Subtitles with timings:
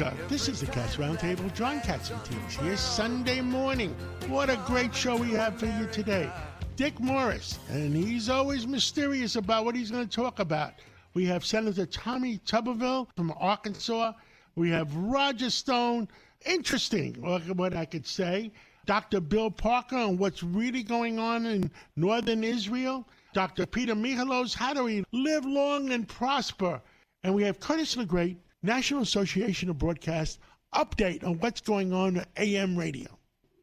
[0.00, 0.24] America.
[0.28, 1.52] This is the Cats Roundtable.
[1.54, 3.94] John Catsimatidis here, Sunday morning.
[4.28, 6.30] What a great show we have for you today.
[6.76, 10.74] Dick Morris, and he's always mysterious about what he's going to talk about.
[11.14, 14.12] We have Senator Tommy Tuberville from Arkansas.
[14.56, 16.08] We have Roger Stone.
[16.44, 17.14] Interesting,
[17.54, 18.50] what I could say.
[18.86, 19.20] Dr.
[19.20, 23.06] Bill Parker on what's really going on in northern Israel.
[23.32, 23.66] Dr.
[23.66, 26.80] Peter Michalos, how do we live long and prosper?
[27.22, 30.40] And we have Curtis LeGeyt, National Association of Broadcast,
[30.74, 33.08] update on what's going on at AM radio.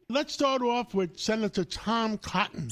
[0.08, 2.68] Let's start off with Senator Tom Cotton.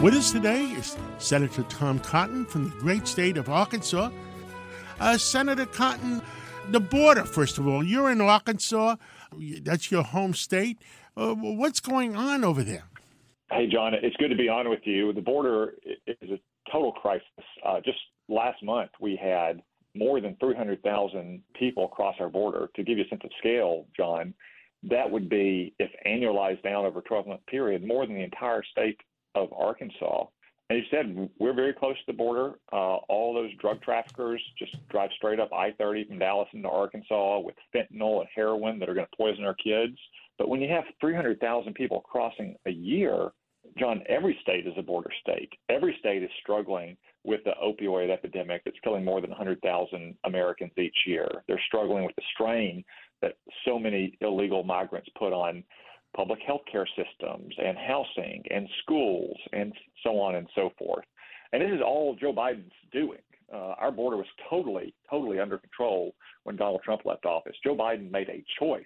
[0.00, 4.10] With us today is Senator Tom Cotton from the great state of Arkansas.
[5.00, 6.22] Uh, Senator Cotton,
[6.70, 8.94] the border, first of all, you're in Arkansas,
[9.62, 10.78] that's your home state.
[11.16, 12.84] Uh, what's going on over there?
[13.50, 15.12] Hey, John, it's good to be on with you.
[15.12, 17.22] The border is a total crisis.
[17.64, 19.62] Uh, just last month, we had
[19.94, 22.68] more than 300,000 people cross our border.
[22.74, 24.34] To give you a sense of scale, John,
[24.82, 28.64] that would be, if annualized down over a 12 month period, more than the entire
[28.64, 28.98] state
[29.36, 30.24] of Arkansas.
[30.68, 32.54] And you said, we're very close to the border.
[32.72, 37.38] Uh, all those drug traffickers just drive straight up I 30 from Dallas into Arkansas
[37.38, 39.96] with fentanyl and heroin that are going to poison our kids.
[40.38, 43.30] But when you have 300,000 people crossing a year,
[43.78, 45.52] John, every state is a border state.
[45.68, 50.96] Every state is struggling with the opioid epidemic that's killing more than 100,000 Americans each
[51.06, 51.28] year.
[51.48, 52.84] They're struggling with the strain
[53.22, 55.64] that so many illegal migrants put on
[56.16, 59.72] public health care systems and housing and schools and
[60.02, 61.04] so on and so forth.
[61.52, 63.18] And this is all Joe Biden's doing.
[63.52, 67.56] Uh, our border was totally, totally under control when Donald Trump left office.
[67.62, 68.84] Joe Biden made a choice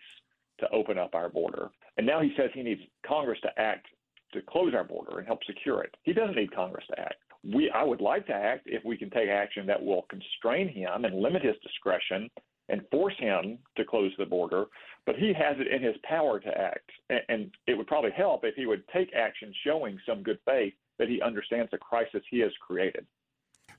[0.61, 1.71] to open up our border.
[1.97, 3.87] And now he says he needs Congress to act
[4.33, 5.95] to close our border and help secure it.
[6.03, 7.17] He doesn't need Congress to act.
[7.43, 11.05] We, I would like to act if we can take action that will constrain him
[11.05, 12.31] and limit his discretion
[12.69, 14.67] and force him to close the border,
[15.05, 16.91] but he has it in his power to act.
[17.29, 21.09] And it would probably help if he would take action showing some good faith that
[21.09, 23.07] he understands the crisis he has created.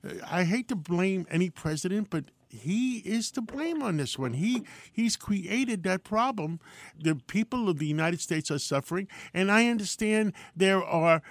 [0.04, 4.34] Uh, I hate to blame any president, but he is to blame on this one.
[4.34, 6.60] He he's created that problem.
[6.98, 11.22] The people of the United States are suffering, and I understand there are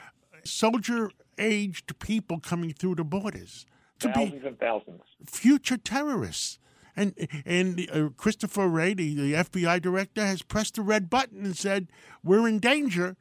[0.43, 3.65] soldier aged people coming through the borders.
[3.99, 5.01] to Thousands and thousands.
[5.25, 6.57] Future terrorists.
[6.95, 7.15] And
[7.45, 11.87] and uh, Christopher Wray, the, the FBI director, has pressed the red button and said
[12.23, 13.15] we're in danger,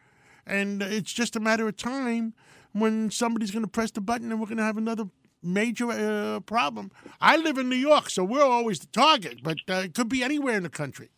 [0.47, 2.35] and it's just a matter of time
[2.73, 5.05] when somebody's going to press the button and we're going to have another
[5.43, 6.91] major uh, problem.
[7.21, 10.23] I live in New York, so we're always the target, but uh, it could be
[10.23, 11.11] anywhere in the country.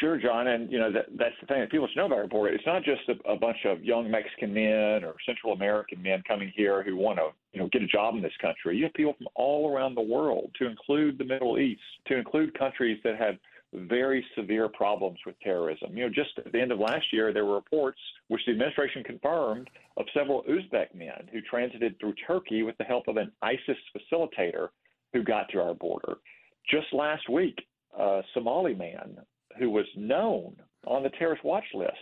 [0.00, 2.52] Sure, John, and you know that that's the thing that people should know about border.
[2.52, 6.52] It's not just a, a bunch of young Mexican men or Central American men coming
[6.56, 8.76] here who want to you know get a job in this country.
[8.76, 12.58] You have people from all around the world, to include the Middle East, to include
[12.58, 13.36] countries that have
[13.76, 15.96] very severe problems with terrorism.
[15.96, 19.04] You know, just at the end of last year, there were reports, which the administration
[19.04, 23.76] confirmed, of several Uzbek men who transited through Turkey with the help of an ISIS
[23.94, 24.68] facilitator
[25.12, 26.16] who got to our border.
[26.70, 27.56] Just last week,
[27.98, 29.18] a Somali man
[29.58, 30.56] who was known
[30.86, 31.92] on the terrorist watch list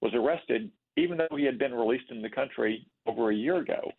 [0.00, 3.90] was arrested, even though he had been released in the country over a year ago.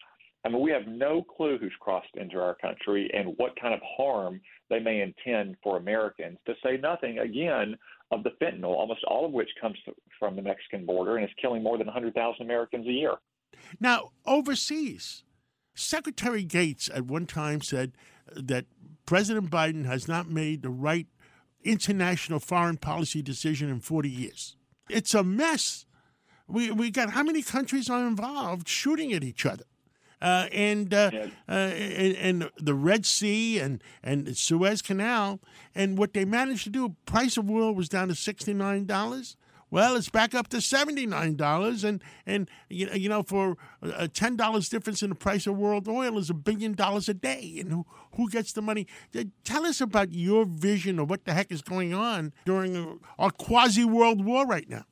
[0.45, 3.81] I mean, we have no clue who's crossed into our country and what kind of
[3.97, 4.39] harm
[4.69, 7.75] they may intend for Americans, to say nothing, again,
[8.11, 9.77] of the fentanyl, almost all of which comes
[10.19, 13.15] from the Mexican border and is killing more than 100,000 Americans a year.
[13.79, 15.23] Now, overseas,
[15.75, 17.93] Secretary Gates at one time said
[18.35, 18.65] that
[19.05, 21.07] President Biden has not made the right
[21.63, 24.55] international foreign policy decision in 40 years.
[24.89, 25.85] It's a mess.
[26.47, 29.65] We, we got how many countries are involved shooting at each other?
[30.19, 31.11] Uh, and, uh,
[31.47, 35.39] uh, and, and the Red Sea and and the Suez Canal,
[35.75, 39.37] and what they managed to do, price of oil was down to sixty nine dollars.
[39.69, 43.57] Well, it's back up to seventy nine dollars, and and you know, you know for
[43.81, 47.13] a ten dollars difference in the price of world oil is a billion dollars a
[47.13, 47.85] day, and who
[48.15, 48.87] who gets the money?
[49.43, 53.83] Tell us about your vision of what the heck is going on during a quasi
[53.83, 54.85] world war right now.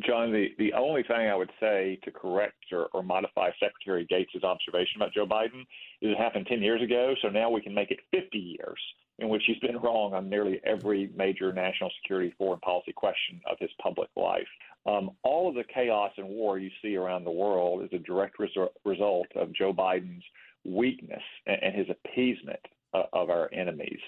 [0.00, 4.42] John, the, the only thing I would say to correct or, or modify Secretary Gates'
[4.42, 5.62] observation about Joe Biden
[6.00, 8.78] is it happened 10 years ago, so now we can make it 50 years
[9.18, 13.58] in which he's been wrong on nearly every major national security foreign policy question of
[13.60, 14.48] his public life.
[14.86, 18.38] Um, all of the chaos and war you see around the world is a direct
[18.38, 20.24] resu- result of Joe Biden's
[20.64, 22.60] weakness and, and his appeasement
[22.94, 24.00] uh, of our enemies.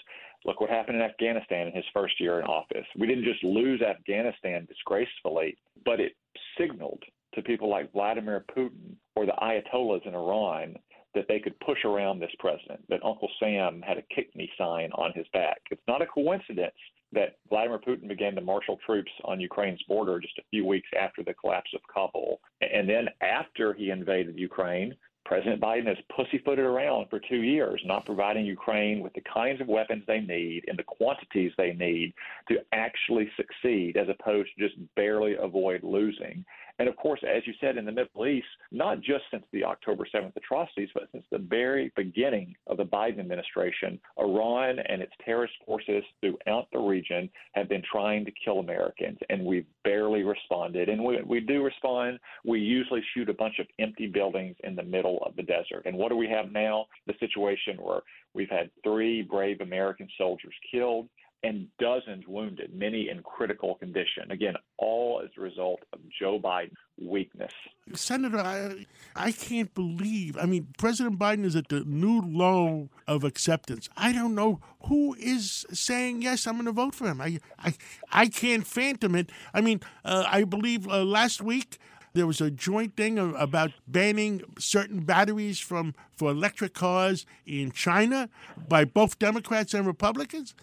[0.45, 2.87] Look what happened in Afghanistan in his first year in office.
[2.99, 6.13] We didn't just lose Afghanistan disgracefully, but it
[6.59, 7.03] signaled
[7.35, 10.77] to people like Vladimir Putin or the Ayatollahs in Iran
[11.15, 14.91] that they could push around this president, that Uncle Sam had a kick me sign
[14.93, 15.59] on his back.
[15.71, 16.75] It's not a coincidence
[17.13, 21.23] that Vladimir Putin began to marshal troops on Ukraine's border just a few weeks after
[21.23, 22.41] the collapse of Kabul.
[22.61, 28.05] And then after he invaded Ukraine, President Biden has pussyfooted around for two years, not
[28.05, 32.13] providing Ukraine with the kinds of weapons they need and the quantities they need
[32.49, 36.45] to actually succeed, as opposed to just barely avoid losing.
[36.79, 40.07] And of course, as you said, in the Middle East, not just since the October
[40.13, 45.55] 7th atrocities, but since the very beginning of the Biden administration, Iran and its terrorist
[45.65, 50.89] forces throughout the region have been trying to kill Americans, and we've barely responded.
[50.89, 52.19] And we, we do respond.
[52.45, 55.83] We usually shoot a bunch of empty buildings in the middle of the desert.
[55.85, 56.87] And what do we have now?
[57.07, 58.01] The situation where
[58.35, 61.09] we've had three brave American soldiers killed
[61.45, 64.31] and dozens wounded, many in critical condition.
[64.31, 67.53] Again, all as a result of Joe Biden's weakness.
[67.93, 70.39] Senator, I, I can't believe.
[70.39, 73.91] I mean, President Biden is at the new low of acceptance.
[73.95, 76.47] I don't know who is saying yes.
[76.47, 77.21] I'm going to vote for him.
[77.21, 77.75] I, I,
[78.11, 79.31] I can't phantom it.
[79.53, 81.79] I mean, uh, I believe uh, last week
[82.15, 88.31] there was a joint thing about banning certain batteries from for electric cars in China
[88.69, 90.55] by both Democrats and Republicans.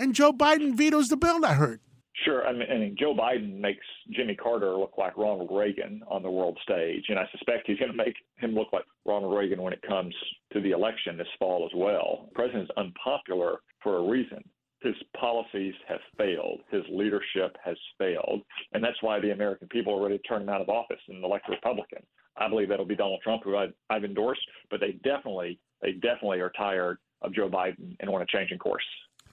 [0.00, 1.80] And Joe Biden vetoes the bill, I heard.
[2.24, 2.46] Sure.
[2.46, 6.30] I mean, I mean, Joe Biden makes Jimmy Carter look like Ronald Reagan on the
[6.30, 9.74] world stage, and I suspect he's going to make him look like Ronald Reagan when
[9.74, 10.14] it comes
[10.54, 12.28] to the election this fall as well.
[12.30, 14.42] The president's unpopular for a reason.
[14.80, 16.60] His policies have failed.
[16.70, 18.40] His leadership has failed,
[18.72, 21.22] and that's why the American people are ready to turn him out of office and
[21.22, 22.02] elect a Republican.
[22.38, 26.40] I believe that'll be Donald Trump, who I, I've endorsed, but they definitely, they definitely
[26.40, 28.84] are tired of Joe Biden and want a change in course.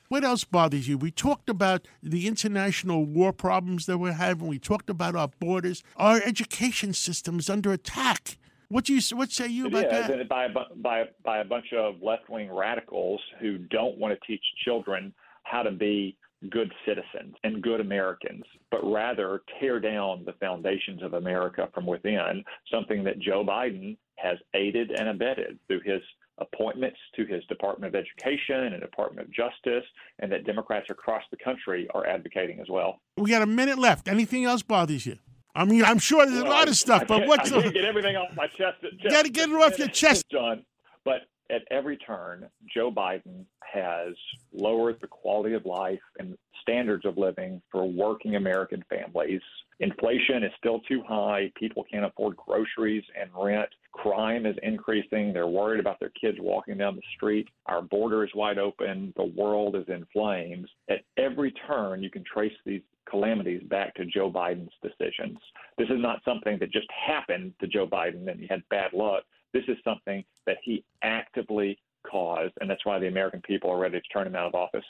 [0.10, 0.98] What else bothers you?
[0.98, 4.48] We talked about the international war problems that we're having.
[4.48, 5.84] We talked about our borders.
[5.98, 8.38] Our education system is under attack.
[8.70, 10.30] What do you what say you about yeah, that?
[10.30, 15.14] By by by a bunch of left wing radicals who don't want to teach children
[15.44, 16.18] how to be
[16.50, 22.44] good citizens and good Americans, but rather tear down the foundations of America from within,
[22.72, 26.02] something that Joe Biden has aided and abetted through his
[26.40, 29.86] appointments to his Department of Education and Department of Justice,
[30.20, 33.00] and that Democrats across the country are advocating as well.
[33.18, 34.08] We got a minute left.
[34.08, 35.18] Anything else bothers you?
[35.56, 38.16] I mean, I'm sure there's well, a lot of stuff, but what's I get everything
[38.16, 38.78] off my chest?
[38.82, 40.64] You got to get it off your chest, John.
[41.04, 44.14] But at every turn, Joe Biden has
[44.54, 49.42] lowered the quality of life and standards of living for working American families.
[49.80, 51.52] Inflation is still too high.
[51.56, 53.70] People can't afford groceries and rent.
[53.98, 55.34] Crime is increasing.
[55.34, 57.48] They're worried about their kids walking down the street.
[57.66, 59.12] Our border is wide open.
[59.18, 60.70] The world is in flames.
[60.90, 65.40] At every turn, you can trace these calamities back to Joe Biden's decisions.
[65.78, 69.24] This is not something that just happened to Joe Biden and he had bad luck.
[69.54, 71.80] This is something that he actively
[72.10, 74.86] caused, and that's why the American people are ready to turn him out of office.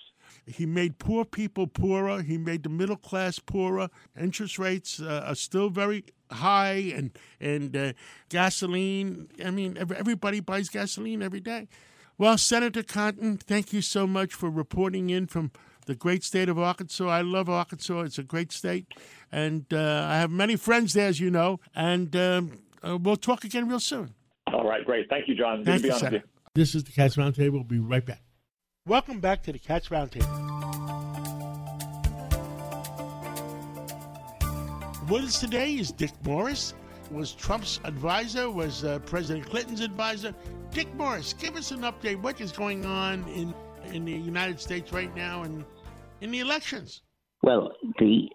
[0.46, 2.22] He made poor people poorer.
[2.22, 3.90] He made the middle class poorer.
[4.20, 7.94] Interest rates uh, are still very high, and and uh,
[8.30, 9.30] gasoline.
[9.44, 11.68] I mean, everybody buys gasoline every day.
[12.18, 15.52] Well, Senator Cotton, thank you so much for reporting in from
[15.86, 17.08] the great state of Arkansas.
[17.08, 18.88] I love Arkansas; it's a great state,
[19.32, 21.60] and uh, I have many friends there, as you know.
[21.76, 24.14] And um, uh, we'll talk again real soon.
[24.54, 25.10] All right, great.
[25.10, 25.58] Thank you, John.
[25.58, 26.16] Good Thank to be you, on Senator.
[26.18, 26.52] with you.
[26.56, 27.52] This is the Cats Roundtable.
[27.52, 28.22] We'll be right back.
[28.88, 30.57] Welcome back to the Cats Roundtable.
[35.10, 36.74] Us today is Dick Morris.
[37.12, 40.36] Was Trump's advisor, was uh, President Clinton's advisor.
[40.72, 42.22] Dick Morris, give us an update.
[42.22, 43.54] What is going on in
[43.94, 45.64] in the United States right now and
[46.20, 47.02] in the elections?
[47.42, 48.28] Well, the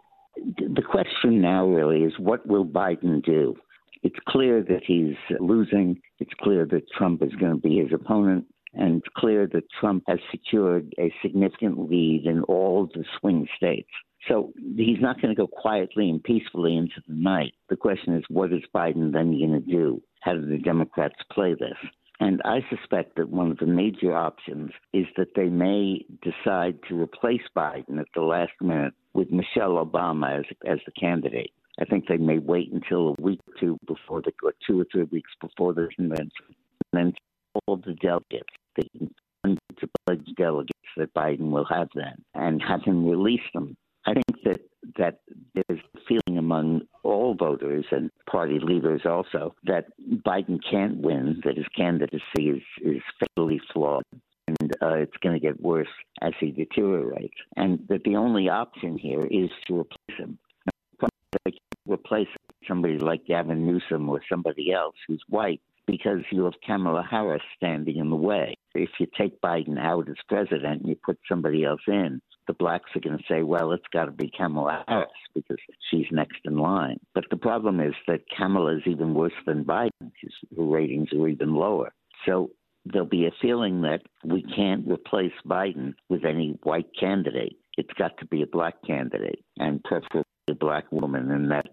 [0.56, 3.54] the question now really is what will Biden do?
[4.02, 6.00] It's clear that he's losing.
[6.20, 8.46] It's clear that Trump is going to be his opponent.
[8.74, 13.90] And it's clear that Trump has secured a significant lead in all the swing states.
[14.28, 17.54] So he's not going to go quietly and peacefully into the night.
[17.68, 20.00] The question is, what is Biden then going to do?
[20.20, 21.76] How do the Democrats play this?
[22.20, 27.00] And I suspect that one of the major options is that they may decide to
[27.00, 31.50] replace Biden at the last minute with Michelle Obama as, as the candidate.
[31.80, 34.86] I think they may wait until a week or two before the, or two or
[34.92, 36.30] three weeks before the convention,
[36.92, 37.12] and then
[37.66, 38.84] all the delegates, the
[39.42, 43.76] hundreds of delegates that Biden will have then, and have him release them.
[44.06, 44.61] I think that
[44.99, 45.21] that
[45.54, 49.87] there's a feeling among all voters and party leaders also that
[50.26, 54.04] Biden can't win, that his candidacy is, is fatally flawed.
[54.49, 55.88] And uh, it's going to get worse
[56.21, 57.35] as he deteriorates.
[57.56, 60.38] And that the only option here is to replace him.
[61.44, 61.52] They
[61.87, 62.28] replace
[62.66, 67.96] somebody like Gavin Newsom or somebody else who's white because you have Kamala Harris standing
[67.96, 68.54] in the way.
[68.74, 72.90] If you take Biden out as president and you put somebody else in, the blacks
[72.96, 75.58] are going to say, well, it's got to be Kamala Harris because
[75.90, 76.98] she's next in line.
[77.14, 79.90] But the problem is that Kamala is even worse than Biden.
[80.56, 81.92] Her ratings are even lower.
[82.26, 82.50] So
[82.84, 87.56] there'll be a feeling that we can't replace Biden with any white candidate.
[87.76, 91.66] It's got to be a black candidate, and preferably a black woman, and that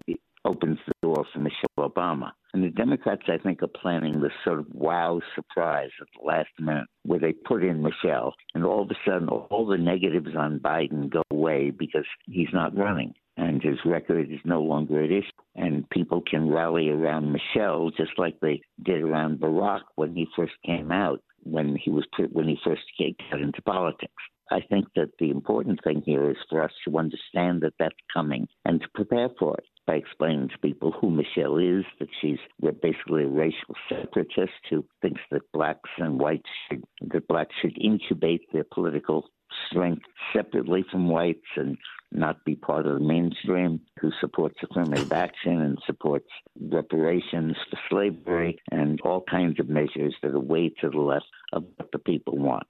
[0.44, 2.32] opens the door for Michelle Obama.
[2.52, 6.48] And the Democrats, I think, are planning this sort of wow surprise at the last
[6.58, 10.58] minute where they put in Michelle, and all of a sudden, all the negatives on
[10.58, 13.14] Biden go away because he's not running.
[13.36, 15.30] And his record is no longer at issue.
[15.54, 20.52] And people can rally around Michelle just like they did around Barack when he first
[20.66, 24.12] came out, when he was when he first got into politics.
[24.50, 28.48] I think that the important thing here is for us to understand that that's coming
[28.64, 32.38] and to prepare for it by explaining to people who Michelle is, that she's
[32.82, 38.42] basically a racial separatist who thinks that blacks and whites should, that blacks should incubate
[38.52, 39.24] their political
[39.68, 40.02] strength
[40.34, 41.76] separately from whites and
[42.12, 46.28] not be part of the mainstream, who supports affirmative action and supports
[46.60, 51.64] reparations for slavery and all kinds of measures that are way to the left of
[51.76, 52.66] what the people want.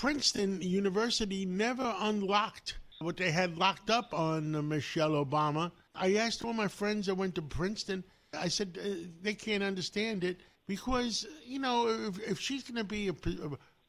[0.00, 6.52] Princeton University never unlocked what they had locked up on Michelle Obama I asked all
[6.52, 8.88] my friends that went to Princeton, I said uh,
[9.22, 13.14] they can't understand it because, you know, if, if she's going to be a,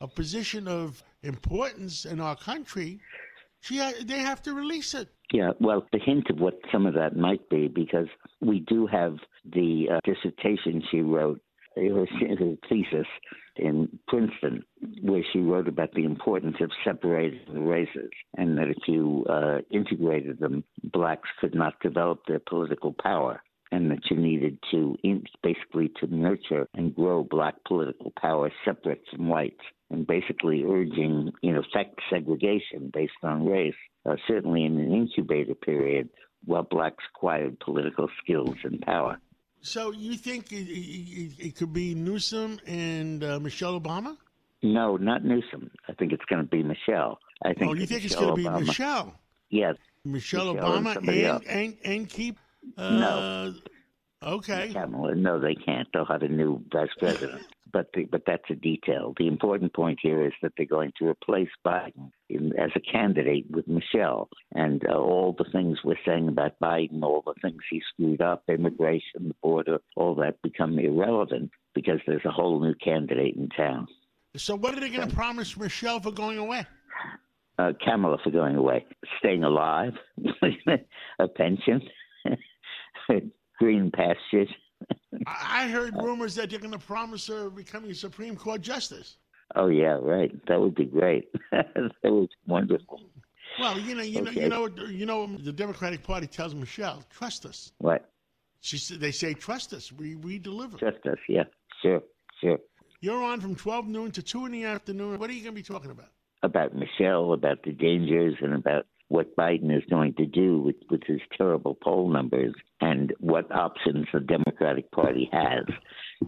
[0.02, 3.00] a, position of importance in our country,
[3.62, 5.10] she they have to release it.
[5.32, 8.08] Yeah, well, the hint of what some of that might be, because
[8.42, 11.42] we do have the uh, dissertation she wrote,
[11.88, 12.06] her,
[12.36, 13.08] her thesis
[13.56, 14.64] in Princeton,
[15.02, 19.60] where she wrote about the importance of separating the races, and that if you uh,
[19.72, 24.98] integrated them, blacks could not develop their political power, and that you needed to
[25.44, 31.58] basically to nurture and grow black political power separate from whites, and basically urging, in
[31.58, 33.74] effect, segregation based on race,
[34.10, 36.10] uh, certainly in an incubator period,
[36.46, 39.20] while blacks acquired political skills and power.
[39.62, 44.18] So you think it, it, it could be Newsom and uh, Michelle Obama?
[44.62, 45.72] No, not Newsom.
[45.88, 47.20] I think it's going to be Michelle.
[47.44, 47.72] I think.
[47.72, 49.14] Oh, you think Michelle it's going to be Michelle?
[49.50, 49.76] Yes.
[50.06, 52.38] Michelle, Michelle Obama and and, and, and keep.
[52.78, 53.54] Uh, no.
[54.22, 54.72] Okay.
[54.74, 55.88] Kamala, no, they can't.
[55.94, 57.42] They'll have a new vice president.
[57.72, 59.14] But the, but that's a detail.
[59.18, 63.46] The important point here is that they're going to replace Biden in, as a candidate
[63.50, 67.82] with Michelle, and uh, all the things we're saying about Biden, all the things he
[67.94, 73.36] screwed up, immigration, the border, all that become irrelevant because there's a whole new candidate
[73.36, 73.88] in town.
[74.36, 76.66] So what are they going to promise Michelle for going away?
[77.58, 78.86] Uh, Kamala for going away,
[79.20, 79.94] staying alive,
[81.20, 81.82] a pension.
[83.60, 84.50] green pastures.
[85.26, 89.18] I heard rumors that you're going to promise her becoming a Supreme Court justice.
[89.56, 90.32] Oh yeah, right.
[90.48, 91.30] That would be great.
[91.52, 93.02] that was wonderful.
[93.60, 94.48] Well, you know, you okay.
[94.48, 95.38] know, you know, you know.
[95.38, 98.12] The Democratic Party tells Michelle, "Trust us." What?
[98.62, 99.92] She said, "They say trust us.
[99.92, 101.18] We we deliver." Trust us.
[101.28, 101.44] Yeah.
[101.82, 102.02] Sure.
[102.42, 102.60] Sure.
[103.02, 105.20] You're on from twelve noon to two in the afternoon.
[105.20, 106.10] What are you going to be talking about?
[106.44, 111.02] About Michelle, about the dangers, and about what Biden is going to do with, with
[111.06, 115.66] his terrible poll numbers and what options the Democratic Party has.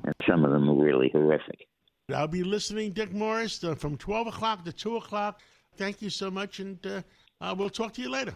[0.03, 1.67] And some of them are really horrific.
[2.13, 5.39] I'll be listening, Dick Morris, uh, from 12 o'clock to 2 o'clock.
[5.77, 7.01] Thank you so much, and uh,
[7.39, 8.35] uh, we'll talk to you later.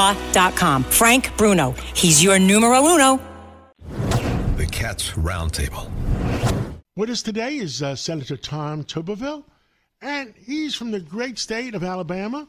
[1.37, 1.71] Bruno.
[1.95, 3.19] He's your numero uno.
[4.57, 5.91] The Cats Roundtable.
[6.95, 9.43] With us today is uh, Senator Tom Tuberville,
[10.01, 12.47] and he's from the great state of Alabama.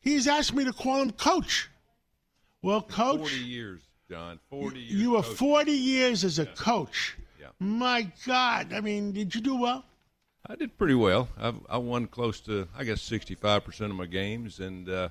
[0.00, 1.68] He's asked me to call him Coach.
[2.62, 3.20] Well, Coach.
[3.20, 3.80] 40 years.
[4.08, 4.40] John.
[4.50, 4.80] Forty.
[4.80, 5.36] Years You were coaching.
[5.36, 7.16] 40 years as a coach.
[7.40, 7.48] Yeah.
[7.60, 8.72] My God.
[8.72, 9.84] I mean, did you do well?
[10.46, 11.28] I did pretty well.
[11.40, 15.10] I, I won close to, I guess, 65% of my games, and uh,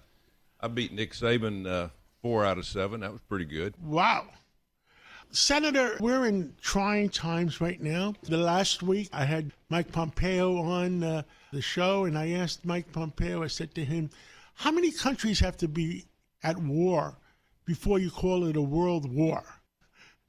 [0.60, 1.90] I beat Nick Saban uh,
[2.22, 3.02] four out of seven.
[3.02, 3.76] That was pretty good.
[3.82, 4.28] Wow.
[5.32, 8.16] Senator, we're in trying times right now.
[8.24, 11.22] The last week, I had Mike Pompeo on uh,
[11.54, 14.10] the show, and I asked Mike Pompeo, I said to him,
[14.56, 16.06] How many countries have to be
[16.42, 17.16] at war
[17.66, 19.44] before you call it a world war?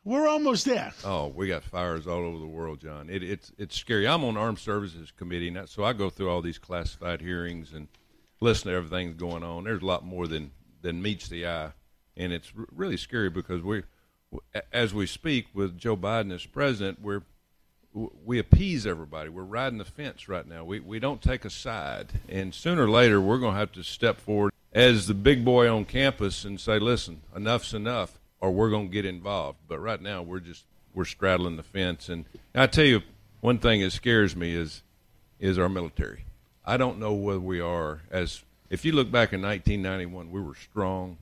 [0.05, 0.93] We're almost there.
[1.05, 3.11] Oh, we got fires all over the world, John.
[3.11, 4.09] It, it's it's scary.
[4.09, 7.87] I'm on Armed Services Committee, and so I go through all these classified hearings and
[8.41, 9.65] listen to everything that's going on.
[9.65, 10.51] There's a lot more than
[10.83, 11.73] than meets the eye,
[12.17, 13.83] and it's r- really scary because we,
[14.73, 17.23] as we speak with Joe Biden as president, we're
[17.93, 19.29] we appease everybody.
[19.29, 20.65] We're riding the fence right now.
[20.65, 23.83] We we don't take a side, and sooner or later we're going to have to
[23.83, 28.71] step forward as the big boy on campus and say, "Listen, enough's enough," or we're
[28.71, 29.59] going to get involved.
[29.69, 32.09] But right now we're just we're straddling the fence.
[32.09, 33.03] And I tell you,
[33.41, 34.83] one thing that scares me is
[35.39, 36.25] is our military.
[36.65, 40.55] I don't know whether we are as if you look back in 1991, we were
[40.55, 41.19] strong.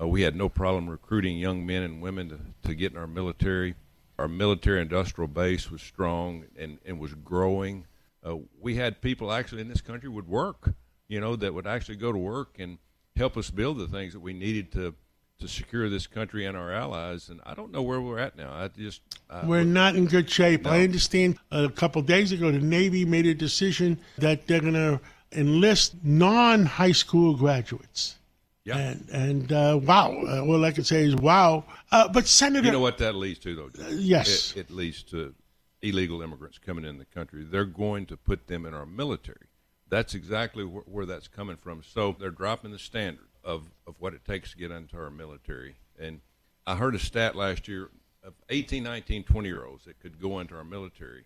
[0.00, 3.06] Uh, we had no problem recruiting young men and women to, to get in our
[3.06, 3.74] military.
[4.18, 7.86] Our military industrial base was strong and, and was growing.
[8.24, 10.74] Uh, we had people actually in this country would work,
[11.08, 12.78] you know, that would actually go to work and
[13.16, 14.94] help us build the things that we needed to
[15.42, 17.28] to secure this country and our allies.
[17.28, 18.52] And I don't know where we're at now.
[18.52, 20.62] I just uh, We're not in good shape.
[20.62, 20.70] No.
[20.70, 24.74] I understand a couple of days ago the Navy made a decision that they're going
[24.74, 25.00] to
[25.32, 28.16] enlist non high school graduates.
[28.64, 28.76] yeah.
[28.78, 31.64] And, and uh, wow, uh, all I can say is wow.
[31.90, 33.68] Uh, but Senator, You know what that leads to, though?
[33.68, 33.86] John?
[33.98, 34.52] yes.
[34.52, 35.34] It, it leads to
[35.82, 37.44] illegal immigrants coming in the country.
[37.44, 39.46] They're going to put them in our military.
[39.88, 41.82] That's exactly where, where that's coming from.
[41.82, 45.76] So they're dropping the standard of, of what it takes to get into our military.
[45.98, 46.20] And
[46.66, 47.90] I heard a stat last year
[48.24, 51.24] of 18, 19, 20 year olds that could go into our military.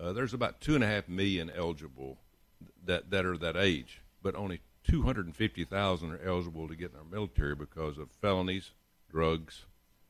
[0.00, 2.18] Uh, there's about two and a half million eligible
[2.84, 7.54] that, that are that age, but only 250,000 are eligible to get in our military
[7.54, 8.70] because of felonies,
[9.10, 9.66] drugs,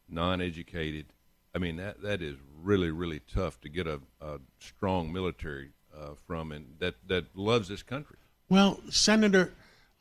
[0.09, 1.07] non-educated.
[1.55, 6.15] I mean that that is really really tough to get a, a strong military uh,
[6.27, 8.17] from and that that loves this country.
[8.49, 9.53] Well, Senator,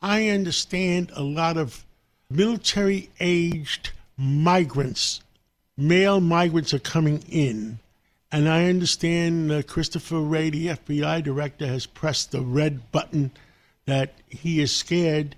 [0.02, 1.86] I understand a lot of
[2.30, 5.22] military aged migrants,
[5.78, 7.80] male migrants are coming in.
[8.32, 13.32] And I understand uh, Christopher Wray, the FBI director, has pressed the red button
[13.86, 15.36] that he is scared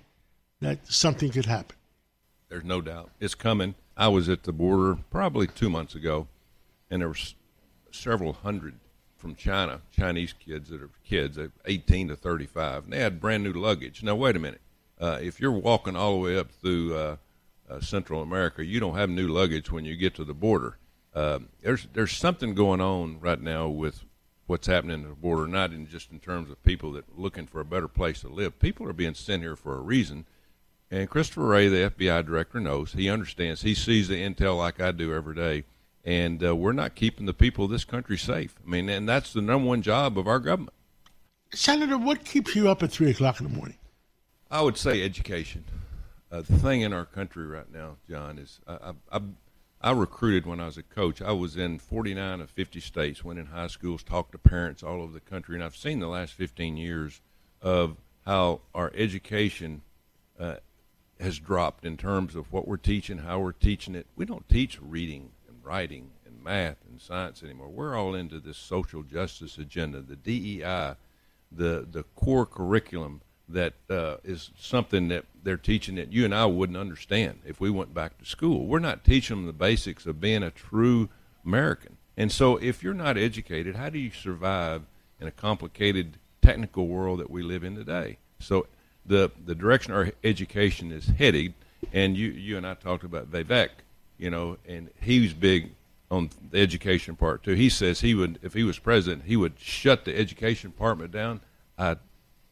[0.60, 1.76] that something could happen.
[2.48, 3.74] There's no doubt it's coming.
[3.96, 6.28] I was at the border probably two months ago,
[6.88, 7.16] and there were
[7.90, 8.74] several hundred
[9.24, 13.54] from China, Chinese kids that are kids, 18 to 35, and they had brand new
[13.54, 14.02] luggage.
[14.02, 14.60] Now wait a minute,
[15.00, 17.16] uh, if you're walking all the way up through uh,
[17.70, 20.76] uh, Central America, you don't have new luggage when you get to the border.
[21.14, 24.04] Um, there's there's something going on right now with
[24.46, 27.46] what's happening at the border, not in just in terms of people that are looking
[27.46, 28.58] for a better place to live.
[28.58, 30.26] People are being sent here for a reason.
[30.90, 32.92] And Christopher Wray, the FBI director, knows.
[32.92, 33.62] He understands.
[33.62, 35.64] He sees the intel like I do every day.
[36.04, 38.54] And uh, we're not keeping the people of this country safe.
[38.64, 40.74] I mean, and that's the number one job of our government.
[41.54, 43.78] Senator, what keeps you up at 3 o'clock in the morning?
[44.50, 45.64] I would say education.
[46.30, 49.20] Uh, the thing in our country right now, John, is I, I, I,
[49.80, 51.22] I recruited when I was a coach.
[51.22, 55.00] I was in 49 of 50 states, went in high schools, talked to parents all
[55.00, 57.20] over the country, and I've seen the last 15 years
[57.62, 59.82] of how our education
[60.40, 60.56] uh,
[61.20, 64.06] has dropped in terms of what we're teaching, how we're teaching it.
[64.16, 65.30] We don't teach reading
[65.64, 67.68] writing and math and science anymore.
[67.68, 70.94] We're all into this social justice agenda, the DEI,
[71.50, 76.46] the the core curriculum that uh, is something that they're teaching that you and I
[76.46, 78.66] wouldn't understand if we went back to school.
[78.66, 81.10] We're not teaching them the basics of being a true
[81.44, 81.98] American.
[82.16, 84.82] And so, if you're not educated, how do you survive
[85.20, 88.18] in a complicated technical world that we live in today?
[88.38, 88.66] So,
[89.04, 91.54] the the direction our education is headed,
[91.92, 93.70] and you you and I talked about Vivek,
[94.18, 95.72] you know, and he was big
[96.10, 97.54] on the education part too.
[97.54, 101.40] He says he would, if he was president, he would shut the education department down.
[101.78, 101.96] I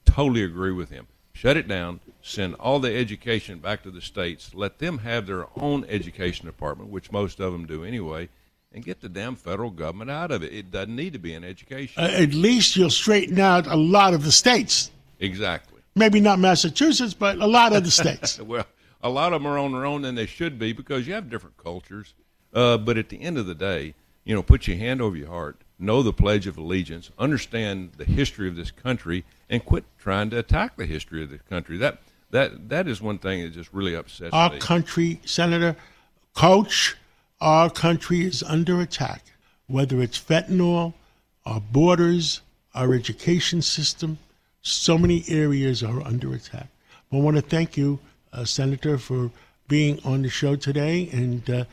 [0.05, 1.07] totally agree with him.
[1.33, 2.01] Shut it down.
[2.21, 4.55] Send all the education back to the states.
[4.55, 8.29] Let them have their own education department, which most of them do anyway,
[8.73, 10.53] and get the damn federal government out of it.
[10.53, 12.03] It doesn't need to be in education.
[12.03, 14.91] Uh, at least you'll straighten out a lot of the states.
[15.21, 15.81] exactly.
[15.95, 18.39] Maybe not Massachusetts, but a lot of the states.
[18.43, 18.65] Well,
[19.03, 21.29] a lot of them are on their own, than they should be because you have
[21.29, 22.15] different cultures.
[22.55, 25.29] Uh, but at the end of the day, you know, put your hand over your
[25.29, 30.31] heart, know the Pledge of Allegiance, understand the history of this country, and quit trying
[30.31, 31.77] to attack the history of the country.
[31.79, 31.99] That
[32.31, 34.59] that that is one thing that just really upsets Our me.
[34.59, 35.77] country, Senator,
[36.35, 36.97] coach,
[37.41, 39.25] Our country is under attack,
[39.67, 40.95] whether it's fentanyl,
[41.45, 42.41] our borders,
[42.73, 44.19] our education system.
[44.63, 46.69] So many areas are under attack.
[47.11, 47.99] But I want to thank you,
[48.45, 49.31] Senator, for
[49.69, 51.09] being on the show today.
[51.13, 51.65] And, uh,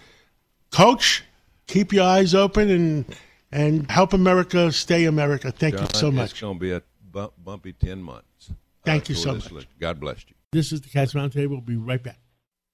[0.72, 1.24] Coach,
[1.67, 3.06] keep your eyes open and
[3.52, 5.52] and help America stay America.
[5.52, 6.32] Thank John, you so much.
[6.32, 8.52] It's going to be a bu- bumpy 10 months.
[8.86, 9.52] Thank you so much.
[9.52, 10.36] li- God bless you.
[10.52, 11.50] This is the Cats Roundtable.
[11.50, 12.19] We'll be right back.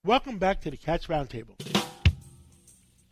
[0.05, 1.55] Welcome back to the Cats Roundtable.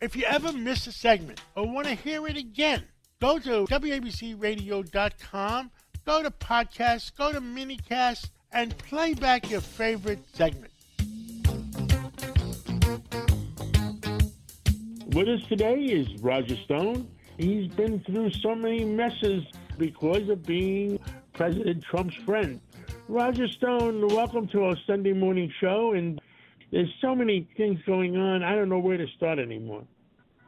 [0.02, 2.84] If you ever miss a segment or want to hear it again,
[3.22, 5.72] go to WABCRadio.com,
[6.06, 10.72] go to podcasts, go to minicast, and play back your favorite segment.
[15.14, 17.08] With us today is Roger Stone.
[17.38, 19.44] He's been through so many messes
[19.78, 21.00] because of being
[21.34, 22.60] President Trump's friend.
[23.08, 25.94] Roger Stone, welcome to our Sunday morning show.
[25.94, 26.22] And
[26.72, 29.84] there's so many things going on, I don't know where to start anymore.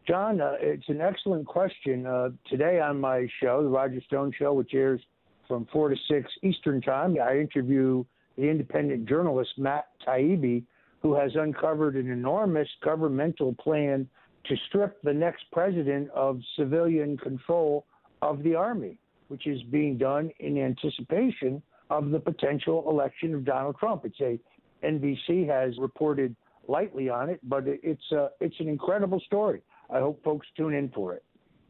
[0.08, 2.06] John, uh, it's an excellent question.
[2.06, 5.02] Uh, today on my show, the Roger Stone Show, which airs
[5.48, 8.04] from 4 to 6 Eastern Time, I interview
[8.38, 10.64] the independent journalist Matt Taibbi,
[11.02, 14.08] who has uncovered an enormous governmental plan
[14.46, 17.86] to strip the next president of civilian control
[18.22, 23.78] of the Army, which is being done in anticipation of the potential election of Donald
[23.78, 24.06] Trump.
[24.06, 24.40] It's a
[24.84, 26.36] NBC has reported
[26.68, 29.62] lightly on it, but it's uh, it's an incredible story.
[29.90, 31.24] I hope folks tune in for it.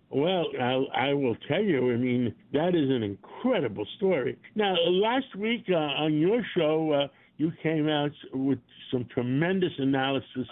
[0.10, 4.38] Well, I'll, I will tell you, I mean, that is an incredible story.
[4.56, 8.60] Now, last week uh, on your show, uh, you came out with
[8.92, 10.48] some tremendous analysis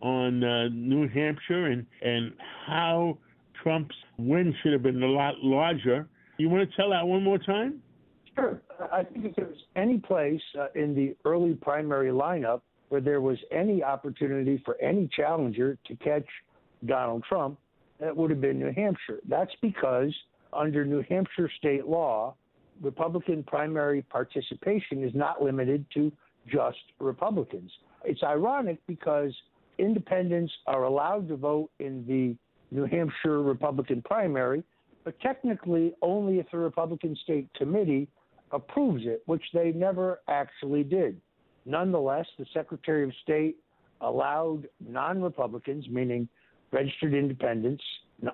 [0.00, 2.32] on uh, New Hampshire and, and
[2.66, 3.18] how
[3.62, 6.06] Trump's win should have been a lot larger.
[6.38, 7.82] You want to tell that one more time?
[8.36, 8.60] Sure.
[8.92, 13.38] I think if there's any place uh, in the early primary lineup where there was
[13.50, 16.26] any opportunity for any challenger to catch
[16.86, 17.58] Donald Trump,
[18.00, 19.20] that would have been New Hampshire.
[19.28, 20.14] That's because
[20.52, 22.34] under New Hampshire state law,
[22.80, 26.12] Republican primary participation is not limited to
[26.50, 27.70] just Republicans.
[28.04, 29.34] It's ironic because
[29.78, 32.36] independents are allowed to vote in the
[32.74, 34.62] New Hampshire Republican primary,
[35.04, 38.08] but technically only if the Republican State Committee
[38.52, 41.20] approves it, which they never actually did.
[41.66, 43.56] Nonetheless, the Secretary of State
[44.00, 46.28] allowed non Republicans, meaning
[46.70, 47.82] registered independents,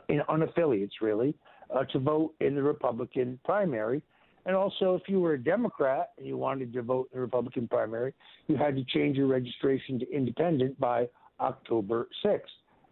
[0.09, 1.35] in unaffiliates really,
[1.75, 4.03] uh, to vote in the Republican primary.
[4.47, 7.67] And also, if you were a Democrat and you wanted to vote in the Republican
[7.67, 8.13] primary,
[8.47, 11.09] you had to change your registration to independent by
[11.41, 12.41] October 6th.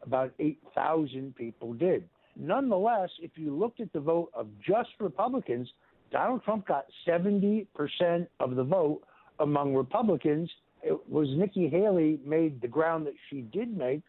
[0.05, 2.09] About 8,000 people did.
[2.37, 5.69] Nonetheless, if you looked at the vote of just Republicans,
[6.11, 7.67] Donald Trump got 70%
[8.41, 9.03] of the vote
[9.39, 10.51] among Republicans.
[10.83, 14.03] It was Nikki Haley made the ground that she did make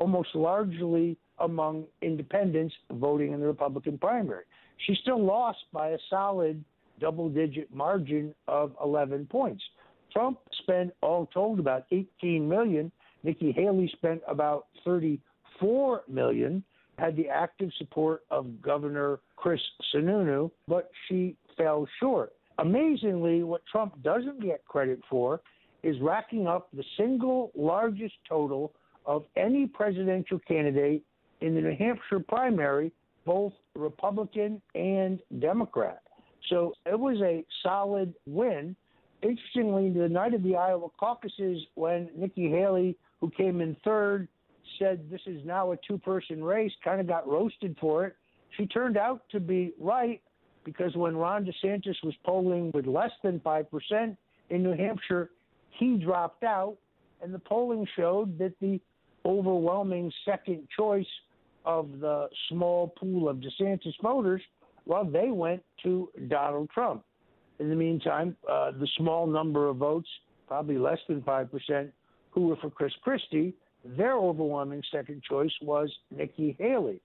[0.00, 4.44] almost largely among independents voting in the Republican primary.
[4.86, 6.64] She still lost by a solid
[6.98, 9.62] double digit margin of 11 points.
[10.12, 12.90] Trump spent all told about 18 million.
[13.22, 16.64] Nikki Haley spent about 34 million,
[16.98, 19.60] had the active support of Governor Chris
[19.94, 22.32] Sununu, but she fell short.
[22.58, 25.40] Amazingly, what Trump doesn't get credit for
[25.82, 28.72] is racking up the single largest total
[29.10, 31.02] of any presidential candidate
[31.40, 32.92] in the New Hampshire primary,
[33.26, 36.00] both Republican and Democrat.
[36.48, 38.76] So it was a solid win.
[39.22, 44.28] Interestingly, the night of the Iowa caucuses, when Nikki Haley, who came in third,
[44.78, 48.14] said this is now a two person race, kind of got roasted for it.
[48.56, 50.22] She turned out to be right
[50.64, 54.16] because when Ron DeSantis was polling with less than 5%
[54.50, 55.30] in New Hampshire,
[55.70, 56.76] he dropped out.
[57.22, 58.80] And the polling showed that the
[59.24, 61.06] overwhelming second choice
[61.64, 64.42] of the small pool of DeSantis voters,
[64.86, 67.04] well, they went to Donald Trump.
[67.58, 70.08] In the meantime, uh, the small number of votes,
[70.48, 71.90] probably less than 5%,
[72.30, 73.54] who were for Chris Christie,
[73.84, 77.00] their overwhelming second choice was Nikki Haley.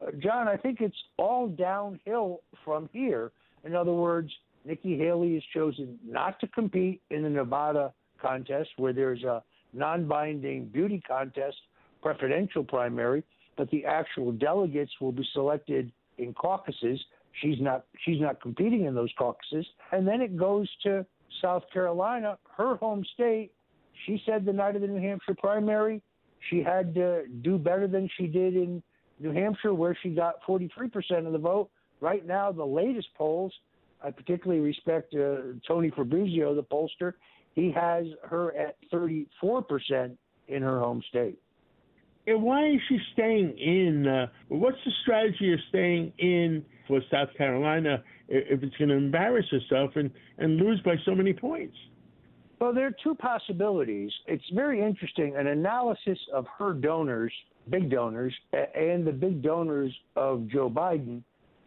[0.00, 3.32] Uh, John, I think it's all downhill from here.
[3.64, 4.30] In other words,
[4.64, 9.42] Nikki Haley has chosen not to compete in the Nevada contest, where there's a
[9.74, 11.56] non binding beauty contest
[12.02, 13.22] preferential primary,
[13.56, 17.00] but the actual delegates will be selected in caucuses.
[17.42, 19.66] She's not she's not competing in those caucuses.
[19.92, 21.04] And then it goes to
[21.42, 23.50] South Carolina, her home state.
[24.06, 26.02] She said the night of the New Hampshire primary,
[26.50, 28.82] she had to do better than she did in
[29.20, 31.70] New Hampshire, where she got 43% of the vote.
[32.00, 33.52] Right now, the latest polls,
[34.02, 37.14] I particularly respect uh, Tony Fabrizio, the pollster.
[37.54, 40.16] He has her at 34%
[40.48, 41.38] in her home state.
[42.26, 44.06] And why is she staying in?
[44.06, 49.46] Uh, what's the strategy of staying in for South Carolina if it's going to embarrass
[49.50, 51.76] herself and, and lose by so many points?
[52.60, 54.10] Well, there are two possibilities.
[54.26, 55.36] It's very interesting.
[55.36, 57.32] An analysis of her donors,
[57.68, 61.22] big donors, and the big donors of Joe Biden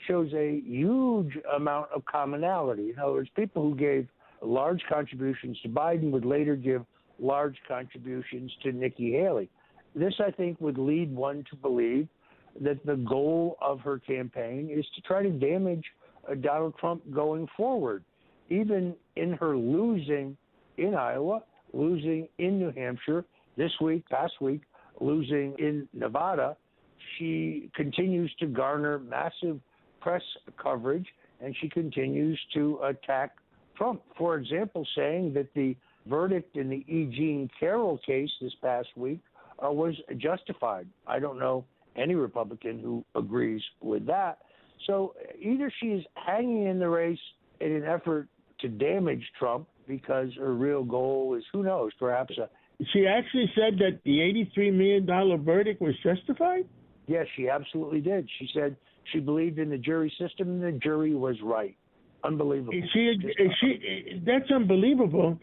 [0.07, 2.91] shows a huge amount of commonality.
[2.91, 4.07] In other words, people who gave
[4.41, 6.85] large contributions to Biden would later give
[7.19, 9.49] large contributions to Nikki Haley.
[9.95, 12.07] This, I think, would lead one to believe
[12.61, 15.83] that the goal of her campaign is to try to damage
[16.29, 18.03] uh, Donald Trump going forward.
[18.49, 20.37] Even in her losing
[20.77, 21.41] in Iowa,
[21.73, 23.25] losing in New Hampshire,
[23.57, 24.61] this week, past week,
[25.01, 26.55] losing in Nevada,
[27.17, 29.59] she continues to garner massive
[29.99, 30.21] press
[30.61, 31.07] coverage
[31.41, 33.31] and she continues to attack
[33.77, 34.01] Trump.
[34.17, 35.75] For example, saying that the
[36.07, 37.11] verdict in the E.
[37.15, 39.19] Jean Carroll case this past week
[39.63, 40.87] uh, was justified.
[41.05, 44.39] I don't know any Republican who agrees with that.
[44.85, 47.19] So either she is hanging in the race
[47.59, 48.27] in an effort
[48.61, 52.49] to damage Trump because her real goal is who knows, perhaps a.
[52.93, 54.19] She actually said that the
[54.55, 56.65] $83 million verdict was justified?
[57.07, 58.29] Yes, she absolutely did.
[58.37, 58.75] She said
[59.11, 61.75] she believed in the jury system and the jury was right.
[62.23, 62.73] Unbelievable.
[62.93, 63.13] She,
[63.61, 65.39] she, that's unbelievable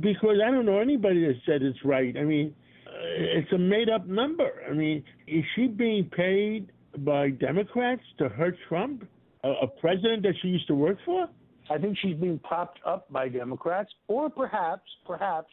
[0.00, 2.16] because I don't know anybody that said it's right.
[2.16, 2.54] I mean,
[2.86, 2.90] uh,
[3.38, 4.62] it's a made up number.
[4.68, 9.08] I mean, is she being paid by Democrats to hurt Trump,
[9.44, 11.28] a, a president that she used to work for?
[11.70, 15.48] I think she's being propped up by Democrats, or perhaps, perhaps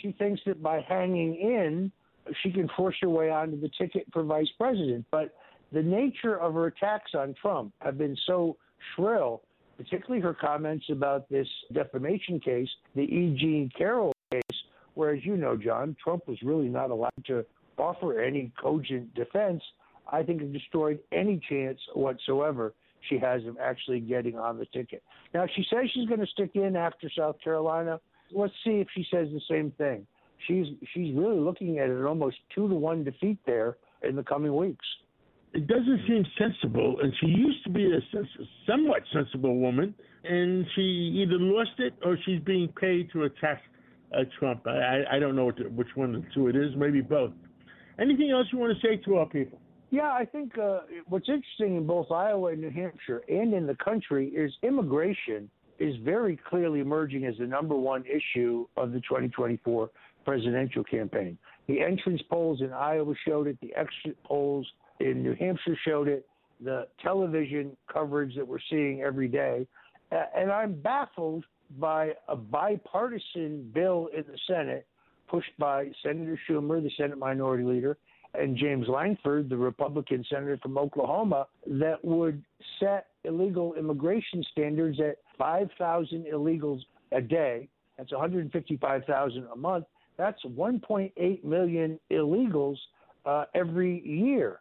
[0.00, 1.92] she thinks that by hanging in,
[2.42, 5.04] she can force her way onto the ticket for vice president.
[5.10, 5.34] But
[5.72, 8.56] the nature of her attacks on Trump have been so
[8.94, 9.42] shrill,
[9.76, 13.36] particularly her comments about this defamation case, the E.
[13.38, 14.42] Jean Carroll case,
[14.94, 17.44] where, as you know, John, Trump was really not allowed to
[17.78, 19.62] offer any cogent defense.
[20.10, 22.74] I think it destroyed any chance whatsoever
[23.08, 25.02] she has of actually getting on the ticket.
[25.34, 28.00] Now, she says she's going to stick in after South Carolina.
[28.30, 30.06] Let's see if she says the same thing.
[30.46, 34.54] She's she's really looking at an almost two to one defeat there in the coming
[34.54, 34.84] weeks.
[35.54, 40.64] It doesn't seem sensible, and she used to be a sens- somewhat sensible woman, and
[40.74, 40.80] she
[41.22, 43.62] either lost it or she's being paid to attack
[44.14, 44.66] uh, Trump.
[44.66, 47.32] I, I don't know which one of the two it is, maybe both.
[47.98, 49.58] Anything else you want to say to our people?
[49.90, 53.76] Yeah, I think uh, what's interesting in both Iowa and New Hampshire and in the
[53.76, 59.90] country is immigration is very clearly emerging as the number one issue of the 2024
[60.24, 61.36] presidential campaign.
[61.66, 64.66] The entrance polls in Iowa showed it, the exit polls
[65.00, 66.26] in New Hampshire showed it,
[66.60, 69.66] the television coverage that we're seeing every day.
[70.36, 71.44] And I'm baffled
[71.78, 74.86] by a bipartisan bill in the Senate
[75.32, 77.96] pushed by Senator Schumer, the Senate Minority Leader,
[78.34, 82.42] and James Lankford, the Republican senator from Oklahoma, that would
[82.78, 86.80] set illegal immigration standards at 5,000 illegals
[87.12, 87.68] a day.
[87.96, 89.86] That's 155,000 a month.
[90.16, 92.76] That's 1.8 million illegals
[93.24, 94.60] uh, every year.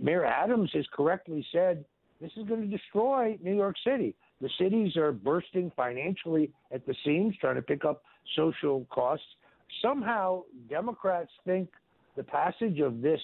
[0.00, 1.84] Mayor Adams has correctly said
[2.20, 4.14] this is going to destroy New York City.
[4.40, 8.02] The cities are bursting financially at the seams, trying to pick up
[8.36, 9.26] social costs.
[9.82, 11.68] Somehow, Democrats think
[12.16, 13.20] the passage of this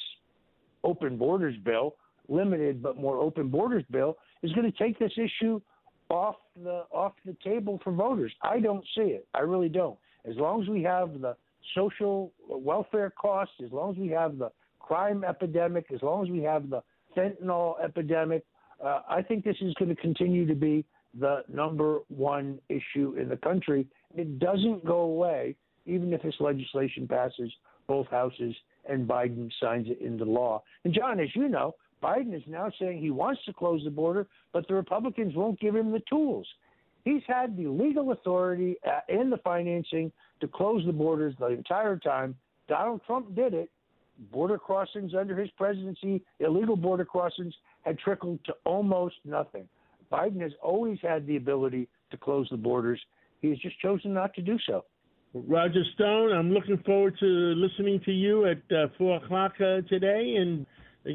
[0.85, 1.97] open borders bill,
[2.29, 5.61] limited but more open borders bill, is going to take this issue
[6.09, 8.33] off the off the table for voters.
[8.43, 9.27] I don't see it.
[9.35, 9.99] I really don't.
[10.29, 11.37] As long as we have the
[11.75, 14.51] social welfare costs, as long as we have the
[14.83, 16.83] crime epidemic, as long as we have the
[17.16, 18.45] fentanyl epidemic,
[18.85, 20.85] uh, I think this is going to continue to be
[21.18, 23.87] the number one issue in the country.
[24.14, 27.53] It doesn't go away, even if this legislation passes
[27.87, 28.55] both houses
[28.88, 30.62] and Biden signs it into law.
[30.85, 34.27] And John, as you know, Biden is now saying he wants to close the border,
[34.53, 36.47] but the Republicans won't give him the tools.
[37.05, 41.97] He's had the legal authority uh, and the financing to close the borders the entire
[41.97, 42.37] time.
[42.68, 43.71] Donald Trump did it.
[44.30, 49.68] Border crossings under his presidency, illegal border crossings, had trickled to almost nothing.
[50.12, 53.00] Biden has always had the ability to close the borders.
[53.40, 54.85] He has just chosen not to do so.
[55.35, 60.37] Roger Stone, I'm looking forward to listening to you at uh, 4 o'clock uh, today.
[60.37, 60.66] And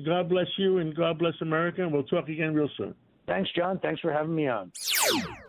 [0.05, 1.83] God bless you and God bless America.
[1.83, 2.95] And we'll talk again real soon.
[3.27, 3.77] Thanks, John.
[3.79, 4.71] Thanks for having me on.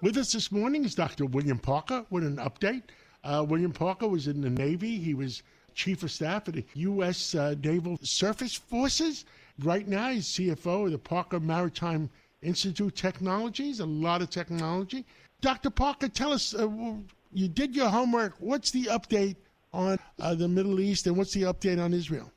[0.02, 1.26] With us this morning is Dr.
[1.26, 2.82] William Parker with an update.
[3.24, 4.98] Uh, William Parker was in the Navy.
[4.98, 5.42] He was
[5.78, 7.36] Chief of Staff of the U.S.
[7.36, 9.24] Uh, Naval Surface Forces.
[9.60, 12.10] Right now, he's CFO of the Parker Maritime
[12.42, 15.06] Institute Technologies, a lot of technology.
[15.40, 15.70] Dr.
[15.70, 16.68] Parker, tell us uh,
[17.32, 18.34] you did your homework.
[18.40, 19.36] What's the update
[19.72, 22.32] on uh, the Middle East and what's the update on Israel?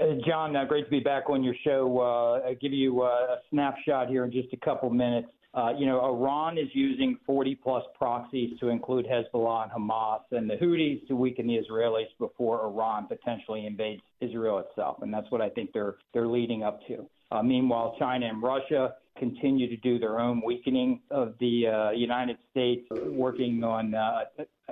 [0.00, 2.00] Uh, John, uh, great to be back on your show.
[2.00, 5.28] Uh, I'll give you uh, a snapshot here in just a couple minutes.
[5.52, 10.48] Uh, you know, Iran is using 40 plus proxies to include Hezbollah and Hamas and
[10.48, 14.98] the Houthis to weaken the Israelis before Iran potentially invades Israel itself.
[15.02, 17.04] And that's what I think they're, they're leading up to.
[17.32, 22.38] Uh, meanwhile, China and Russia continue to do their own weakening of the uh, United
[22.50, 24.20] States, working on uh,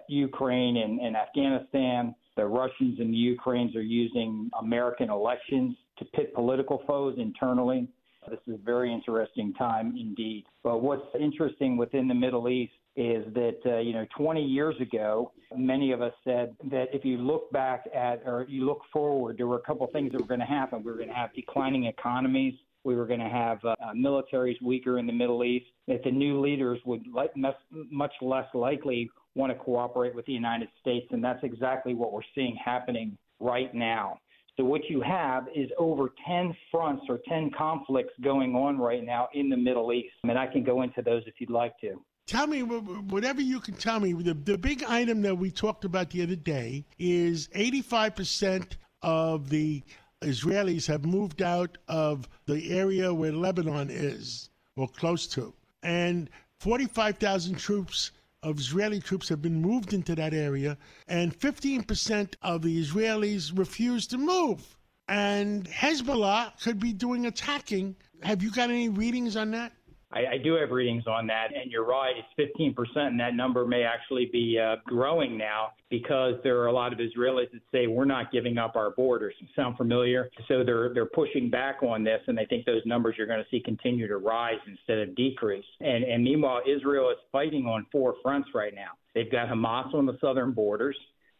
[0.09, 2.15] Ukraine and, and Afghanistan.
[2.37, 7.89] The Russians and the Ukrainians are using American elections to pit political foes internally.
[8.29, 10.45] This is a very interesting time indeed.
[10.63, 15.33] But what's interesting within the Middle East is that uh, you know 20 years ago,
[15.57, 19.47] many of us said that if you look back at or you look forward, there
[19.47, 20.83] were a couple of things that were going to happen.
[20.83, 22.55] We were going to have declining economies.
[22.85, 25.67] We were going to have uh, militaries weaker in the Middle East.
[25.87, 30.69] That the new leaders would like much less likely want to cooperate with the United
[30.81, 34.19] States, and that's exactly what we're seeing happening right now.
[34.59, 39.29] So what you have is over 10 fronts or 10 conflicts going on right now
[39.33, 40.15] in the Middle East.
[40.25, 42.03] I mean, I can go into those if you'd like to.
[42.27, 44.13] Tell me whatever you can tell me.
[44.13, 49.83] The, the big item that we talked about the other day is 85% of the
[50.23, 55.55] Israelis have moved out of the area where Lebanon is, or close to.
[55.85, 58.11] And 45,000 troops
[58.43, 64.07] of Israeli troops have been moved into that area, and 15% of the Israelis refuse
[64.09, 64.77] to move.
[65.09, 67.97] And Hezbollah could be doing attacking.
[68.23, 69.73] Have you got any readings on that?
[70.13, 72.15] I, I do have readings on that, and you're right.
[72.17, 76.73] It's 15%, and that number may actually be uh, growing now because there are a
[76.73, 79.35] lot of Israelis that say we're not giving up our borders.
[79.55, 80.31] Sound familiar?
[80.49, 83.51] So they're they're pushing back on this, and they think those numbers you're going to
[83.51, 85.65] see continue to rise instead of decrease.
[85.81, 88.93] And and meanwhile, Israel is fighting on four fronts right now.
[89.15, 90.97] They've got Hamas on the southern borders.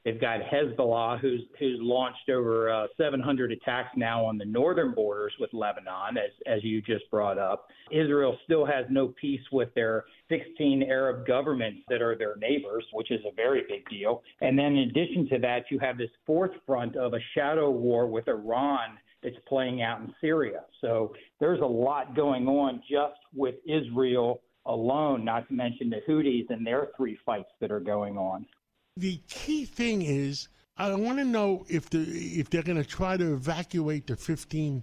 [0.09, 5.35] They've got Hezbollah, who's who's launched over uh, 700 attacks now on the northern borders
[5.39, 7.69] with Lebanon, as as you just brought up.
[7.91, 13.11] Israel still has no peace with their 16 Arab governments that are their neighbors, which
[13.11, 14.23] is a very big deal.
[14.41, 18.07] And then in addition to that, you have this fourth front of a shadow war
[18.07, 20.63] with Iran that's playing out in Syria.
[20.81, 26.47] So there's a lot going on just with Israel alone, not to mention the Houthis
[26.49, 28.47] and their three fights that are going on
[28.99, 33.17] the key thing is I want to know if the if they're going to try
[33.17, 34.83] to evacuate the 15%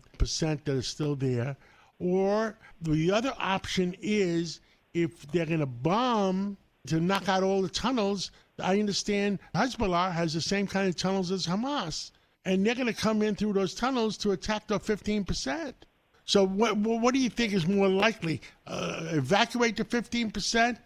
[0.65, 1.55] that are still there,
[1.99, 4.59] or the other option is
[4.93, 8.31] if they're going to bomb to knock out all the tunnels.
[8.59, 12.11] I understand Hezbollah has the same kind of tunnels as Hamas,
[12.45, 15.73] and they're going to come in through those tunnels to attack the 15%.
[16.25, 18.41] So, what what do you think is more likely?
[18.65, 20.77] Uh, evacuate the 15%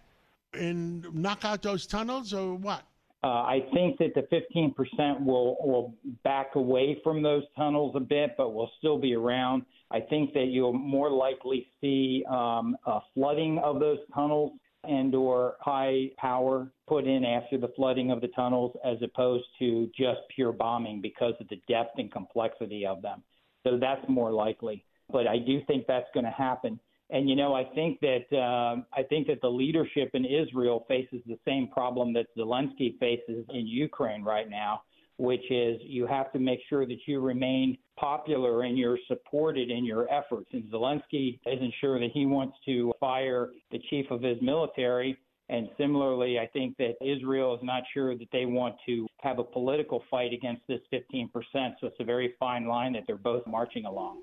[0.53, 2.83] and knock out those tunnels, or what?
[3.21, 8.35] Uh, I think that the 15% will will back away from those tunnels a bit,
[8.37, 9.63] but will still be around.
[9.91, 14.53] I think that you'll more likely see um, a flooding of those tunnels
[14.85, 19.89] and or high power put in after the flooding of the tunnels as opposed to
[19.97, 23.21] just pure bombing because of the depth and complexity of them.
[23.63, 24.85] So that's more likely.
[25.11, 26.79] But I do think that's going to happen.
[27.11, 31.21] And you know, I think that um, I think that the leadership in Israel faces
[31.25, 34.83] the same problem that Zelensky faces in Ukraine right now,
[35.17, 39.85] which is you have to make sure that you remain popular and you're supported in
[39.85, 40.49] your efforts.
[40.53, 45.17] And Zelensky isn't sure that he wants to fire the chief of his military.
[45.49, 49.43] And similarly, I think that Israel is not sure that they want to have a
[49.43, 51.31] political fight against this 15%.
[51.81, 54.21] So it's a very fine line that they're both marching along.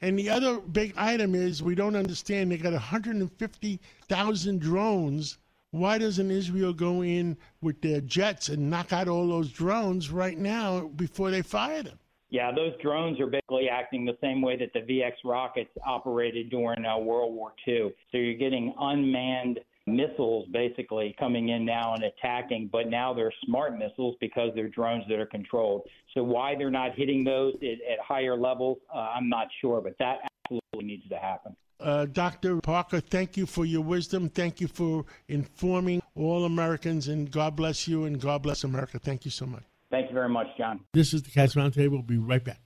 [0.00, 5.38] And the other big item is we don't understand they got 150,000 drones.
[5.70, 10.38] Why doesn't Israel go in with their jets and knock out all those drones right
[10.38, 11.98] now before they fire them?
[12.30, 16.84] Yeah, those drones are basically acting the same way that the VX rockets operated during
[16.84, 17.94] uh, World War II.
[18.12, 23.78] So you're getting unmanned missiles basically coming in now and attacking, but now they're smart
[23.78, 25.82] missiles because they're drones that are controlled.
[26.14, 29.96] So why they're not hitting those at, at higher levels, uh, I'm not sure, but
[29.98, 31.56] that absolutely needs to happen.
[31.80, 32.60] Uh, Dr.
[32.60, 34.28] Parker, thank you for your wisdom.
[34.28, 38.98] Thank you for informing all Americans, and God bless you and God bless America.
[38.98, 39.62] Thank you so much.
[39.90, 40.80] Thank you very much, John.
[40.92, 41.90] This is the Cats Roundtable.
[41.90, 42.60] We'll be right back.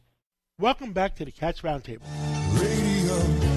[0.58, 2.02] Welcome back to the Cats Roundtable.
[2.60, 3.51] Radio, radio,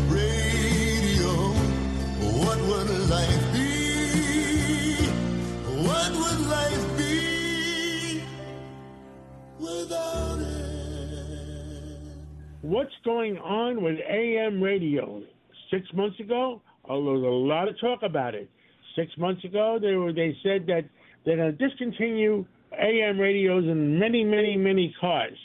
[12.65, 15.21] What's going on with AM radio?
[15.69, 18.49] Six months ago, oh, there was a lot of talk about it.
[18.95, 20.81] Six months ago, they were they said that
[21.23, 22.43] they're going to discontinue
[22.73, 25.37] AM radios in many, many, many cars.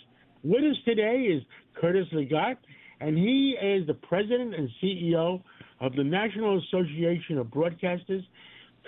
[0.42, 1.42] With us today is
[1.78, 2.56] Curtis LeGeyt,
[3.02, 5.42] and he is the president and CEO
[5.80, 8.24] of the National Association of Broadcasters.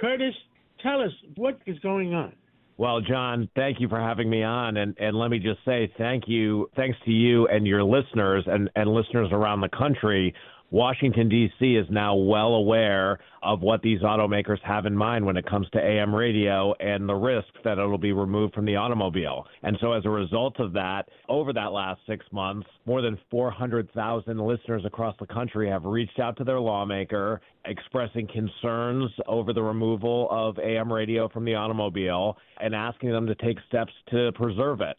[0.00, 0.34] Curtis,
[0.82, 2.32] tell us what is going on.
[2.78, 4.76] Well, John, thank you for having me on.
[4.76, 8.70] And, and let me just say thank you, thanks to you and your listeners and,
[8.76, 10.34] and listeners around the country
[10.72, 11.76] Washington, D.C.
[11.76, 15.78] is now well aware of what these automakers have in mind when it comes to
[15.78, 19.46] AM radio and the risk that it'll be removed from the automobile.
[19.62, 24.38] And so, as a result of that, over that last six months, more than 400,000
[24.38, 30.26] listeners across the country have reached out to their lawmaker expressing concerns over the removal
[30.30, 34.96] of AM radio from the automobile and asking them to take steps to preserve it.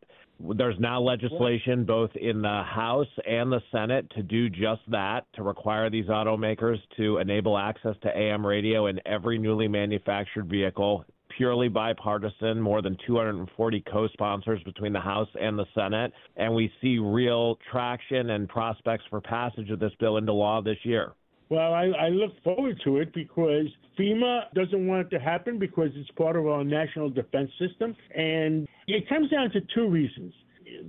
[0.56, 5.44] There's now legislation both in the House and the Senate to do just that, to
[5.44, 11.06] require these automakers to enable access to AM radio in every newly manufactured vehicle.
[11.38, 16.12] Purely bipartisan, more than 240 co sponsors between the House and the Senate.
[16.36, 20.78] And we see real traction and prospects for passage of this bill into law this
[20.84, 21.14] year.
[21.50, 23.68] Well, I, I look forward to it because
[24.00, 27.96] FEMA doesn't want it to happen because it's part of our national defense system.
[28.16, 30.34] And it comes down to two reasons.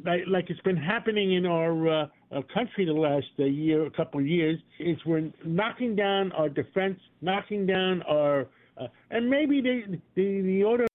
[0.04, 2.06] Like, like it's been happening in our uh,
[2.52, 6.98] country the last uh, year, a couple of years, is we're knocking down our defense,
[7.20, 8.46] knocking down our,
[8.80, 10.86] uh, and maybe the the the auto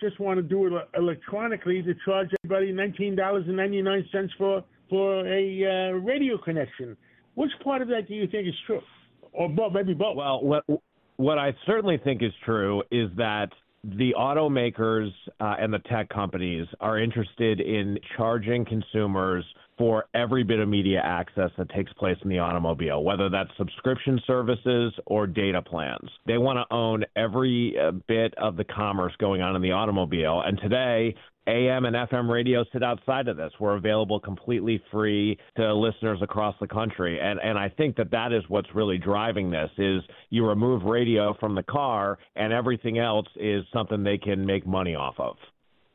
[0.00, 4.32] just want to do it electronically to charge everybody nineteen dollars and ninety nine cents
[4.36, 6.96] for for a uh, radio connection.
[7.34, 8.82] Which part of that do you think is true?
[9.34, 10.16] or both, maybe both.
[10.16, 10.64] Well, what
[11.16, 13.50] what I certainly think is true is that
[13.84, 15.10] the automakers
[15.40, 19.44] uh, and the tech companies are interested in charging consumers
[19.76, 24.20] for every bit of media access that takes place in the automobile, whether that's subscription
[24.26, 26.08] services or data plans.
[26.26, 30.42] They want to own every uh, bit of the commerce going on in the automobile.
[30.46, 31.14] And today,
[31.46, 33.52] AM and FM radio sit outside of this.
[33.60, 38.32] We're available completely free to listeners across the country, and and I think that that
[38.32, 39.70] is what's really driving this.
[39.76, 44.66] Is you remove radio from the car, and everything else is something they can make
[44.66, 45.36] money off of.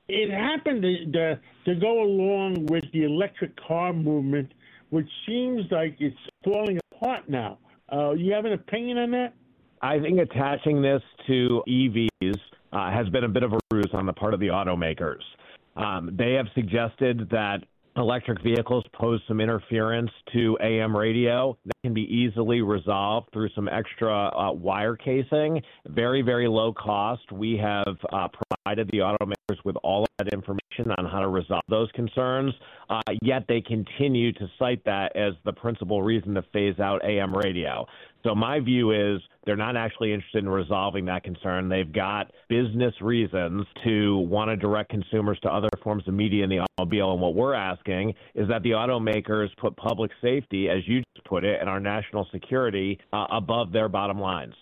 [0.07, 4.53] It happened to to, to go along with the electric car movement,
[4.91, 7.57] which seems like it's falling apart now.
[7.91, 9.33] Uh, you have an opinion on that?
[9.81, 12.35] I think attaching this to EVs
[12.73, 15.21] uh, has been a bit of a ruse on the part of the automakers.
[15.79, 17.59] Um, they have suggested that
[17.95, 23.67] electric vehicles pose some interference to AM radio that can be easily resolved through some
[23.67, 25.61] extra uh, wire casing.
[25.87, 27.31] Very, very low cost.
[27.31, 28.27] We have uh,
[28.65, 32.53] provided the automakers with all of that information on how to resolve those concerns,
[32.89, 37.35] uh, yet they continue to cite that as the principal reason to phase out AM
[37.35, 37.85] radio.
[38.23, 41.69] So my view is they're not actually interested in resolving that concern.
[41.69, 46.49] They've got business reasons to want to direct consumers to other forms of media in
[46.49, 47.13] the automobile.
[47.13, 51.43] And what we're asking is that the automakers put public safety, as you just put
[51.45, 54.53] it, and our national security uh, above their bottom lines.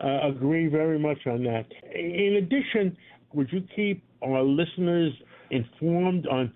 [0.00, 1.64] I agree very much on that.
[1.94, 2.96] In addition,
[3.32, 5.12] would you keep our listeners
[5.50, 6.52] informed on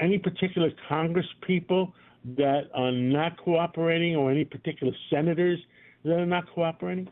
[0.00, 1.92] any particular Congress people
[2.36, 5.58] that are not cooperating or any particular senators
[6.04, 7.08] they're not cooperating?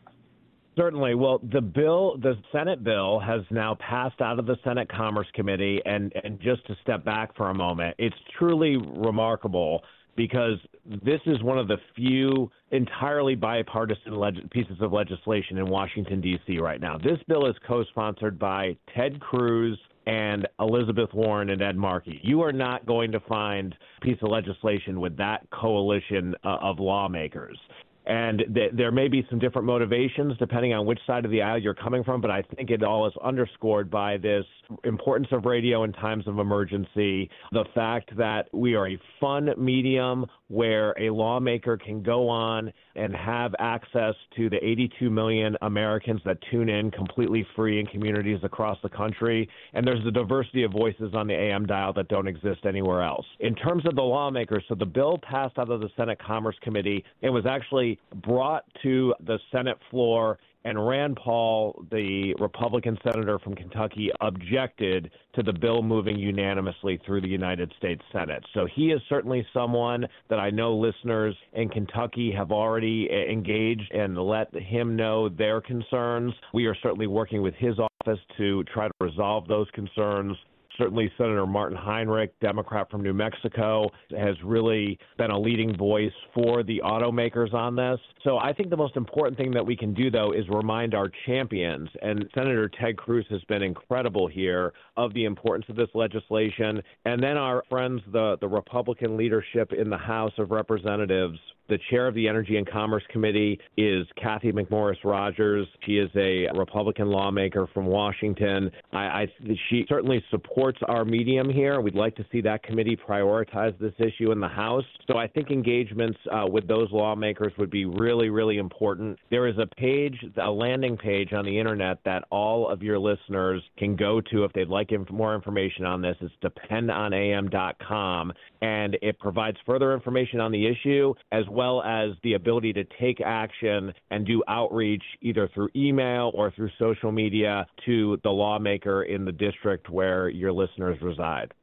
[0.75, 1.15] Certainly.
[1.15, 5.79] Well, the bill, the Senate bill, has now passed out of the Senate Commerce Committee.
[5.85, 9.83] And, and just to step back for a moment, it's truly remarkable
[10.15, 10.57] because
[11.03, 16.59] this is one of the few entirely bipartisan leg- pieces of legislation in Washington, D.C.
[16.59, 16.97] right now.
[16.97, 22.19] This bill is co sponsored by Ted Cruz and Elizabeth Warren and Ed Markey.
[22.23, 26.79] You are not going to find a piece of legislation with that coalition uh, of
[26.79, 27.57] lawmakers.
[28.05, 31.57] And th- there may be some different motivations depending on which side of the aisle
[31.57, 34.45] you're coming from, but I think it all is underscored by this
[34.83, 40.25] importance of radio in times of emergency, the fact that we are a fun medium
[40.53, 46.37] where a lawmaker can go on and have access to the 82 million Americans that
[46.51, 49.49] tune in completely free in communities across the country.
[49.73, 53.25] And there's a diversity of voices on the AM dial that don't exist anywhere else.
[53.39, 57.03] In terms of the lawmakers, so the bill passed out of the Senate Commerce Committee.
[57.23, 63.55] It was actually brought to the Senate floor and Rand Paul, the Republican senator from
[63.55, 68.43] Kentucky, objected to the bill moving unanimously through the United States Senate.
[68.53, 73.91] So he is certainly someone that I know listeners in Kentucky have already eh, engaged
[73.93, 76.33] and let him know their concerns.
[76.53, 80.37] We are certainly working with his office to try to resolve those concerns.
[80.77, 86.63] Certainly, Senator Martin Heinrich, Democrat from New Mexico, has really been a leading voice for
[86.63, 87.99] the automakers on this.
[88.23, 91.11] So I think the most important thing that we can do, though, is remind our
[91.25, 91.89] champions.
[92.01, 96.81] And Senator Ted Cruz has been incredible here of the importance of this legislation.
[97.05, 102.07] And then our friends, the, the Republican leadership in the House of Representatives, the chair
[102.07, 105.67] of the Energy and Commerce Committee is Cathy McMorris Rodgers.
[105.85, 108.69] She is a Republican lawmaker from Washington.
[108.91, 109.27] I, I,
[109.69, 111.79] she certainly supports our medium here.
[111.81, 114.83] We'd like to see that committee prioritize this issue in the House.
[115.09, 119.17] So I think engagements uh, with those lawmakers would be really, really important.
[119.29, 123.61] There is a page, a landing page on the internet that all of your listeners
[123.77, 126.17] can go to if they'd like inf- more information on this.
[126.21, 132.73] It's dependonam.com, and it provides further information on the issue as well as the ability
[132.73, 138.29] to take action and do outreach either through email or through social media to the
[138.29, 141.53] lawmaker in the district where your listeners reside.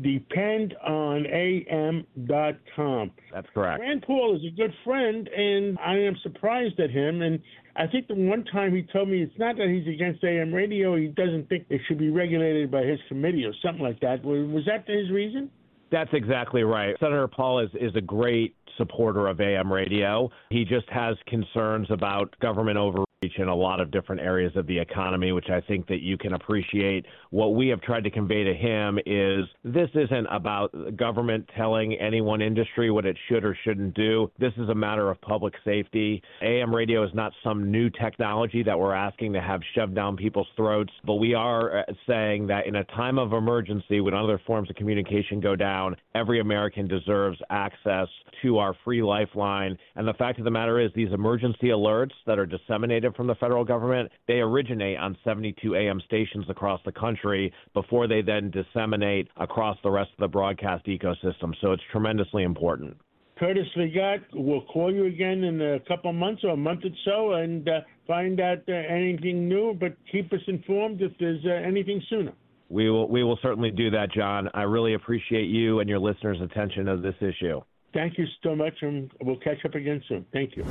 [0.00, 3.10] depend on am.com.
[3.32, 3.80] That's correct.
[3.80, 7.22] Rand Paul is a good friend, and I am surprised at him.
[7.22, 7.40] And
[7.74, 10.96] I think the one time he told me it's not that he's against AM radio,
[10.96, 14.24] he doesn't think it should be regulated by his committee or something like that.
[14.24, 15.50] Was that his reason?
[15.90, 16.96] That's exactly right.
[16.98, 20.30] Senator Paul is, is a great supporter of AM radio.
[20.50, 24.78] He just has concerns about government overreach in a lot of different areas of the
[24.78, 27.06] economy, which I think that you can appreciate.
[27.30, 32.20] What we have tried to convey to him is this isn't about government telling any
[32.20, 34.30] one industry what it should or shouldn't do.
[34.38, 36.22] This is a matter of public safety.
[36.42, 40.48] AM radio is not some new technology that we're asking to have shoved down people's
[40.54, 44.68] throats, but we are uh, saying that in a time of emergency, when other forms
[44.68, 48.08] of communication go down, every American deserves access
[48.42, 49.78] to our free lifeline.
[49.94, 53.34] And the fact of the matter is, these emergency alerts that are disseminated from the
[53.36, 59.28] federal government, they originate on 72 AM stations across the country before they then disseminate
[59.36, 61.52] across the rest of the broadcast ecosystem.
[61.60, 62.96] So it's tremendously important.
[63.38, 66.90] Curtis LeGeyt will call you again in a couple of months or a month or
[67.04, 71.50] so and uh, find out uh, anything new, but keep us informed if there's uh,
[71.50, 72.32] anything sooner.
[72.68, 74.48] We will we will certainly do that, John.
[74.54, 77.60] I really appreciate you and your listeners' attention to this issue.
[77.96, 80.26] Thank you so much, and we'll catch up again soon.
[80.30, 80.64] Thank you.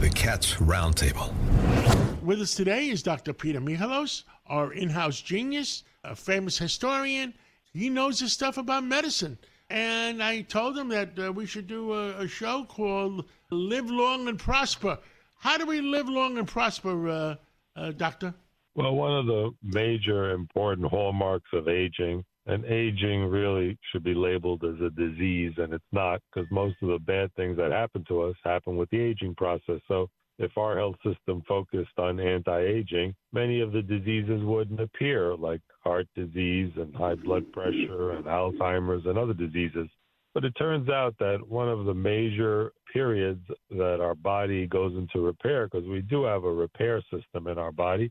[0.00, 1.30] The Cats Roundtable.
[2.22, 3.34] With us today is Dr.
[3.34, 7.34] Peter Michalos, our in house genius, a famous historian.
[7.74, 9.36] He knows his stuff about medicine.
[9.68, 14.26] And I told him that uh, we should do a, a, show called Live Long
[14.28, 14.96] and Prosper.
[15.36, 17.34] How do we live long and prosper, uh,
[17.76, 18.32] uh, Doctor?
[18.74, 24.64] Well, one of the major important hallmarks of aging and aging really should be labeled
[24.64, 28.22] as a disease, and it's not because most of the bad things that happen to
[28.22, 29.80] us happen with the aging process.
[29.88, 35.36] So, if our health system focused on anti aging, many of the diseases wouldn't appear,
[35.36, 39.88] like heart disease and high blood pressure and Alzheimer's and other diseases.
[40.34, 45.24] But it turns out that one of the major periods that our body goes into
[45.24, 48.10] repair, because we do have a repair system in our body,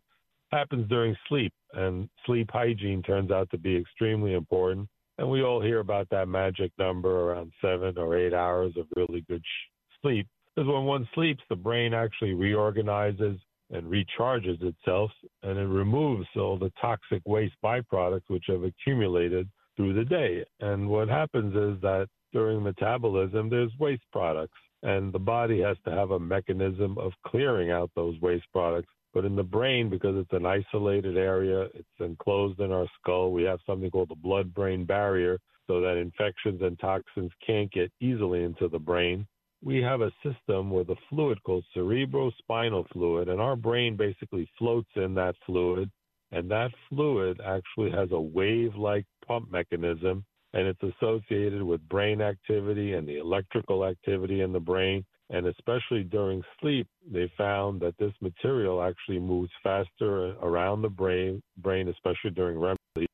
[0.53, 4.87] happens during sleep, and sleep hygiene turns out to be extremely important.
[5.17, 9.21] And we all hear about that magic number around seven or eight hours of really
[9.29, 10.27] good sh- sleep.
[10.55, 13.39] Because when one sleeps, the brain actually reorganizes
[13.71, 19.93] and recharges itself, and it removes all the toxic waste byproducts which have accumulated through
[19.93, 20.43] the day.
[20.59, 25.91] And what happens is that during metabolism, there's waste products, and the body has to
[25.91, 30.33] have a mechanism of clearing out those waste products but in the brain, because it's
[30.33, 34.85] an isolated area, it's enclosed in our skull, we have something called the blood brain
[34.85, 39.25] barrier so that infections and toxins can't get easily into the brain.
[39.63, 44.89] We have a system with a fluid called cerebrospinal fluid, and our brain basically floats
[44.95, 45.89] in that fluid.
[46.31, 52.21] And that fluid actually has a wave like pump mechanism, and it's associated with brain
[52.21, 55.05] activity and the electrical activity in the brain.
[55.33, 61.41] And especially during sleep, they found that this material actually moves faster around the brain,
[61.57, 63.09] brain especially during REM sleep.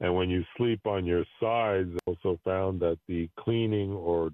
[0.00, 4.30] And when you sleep on your sides, they also found that the cleaning or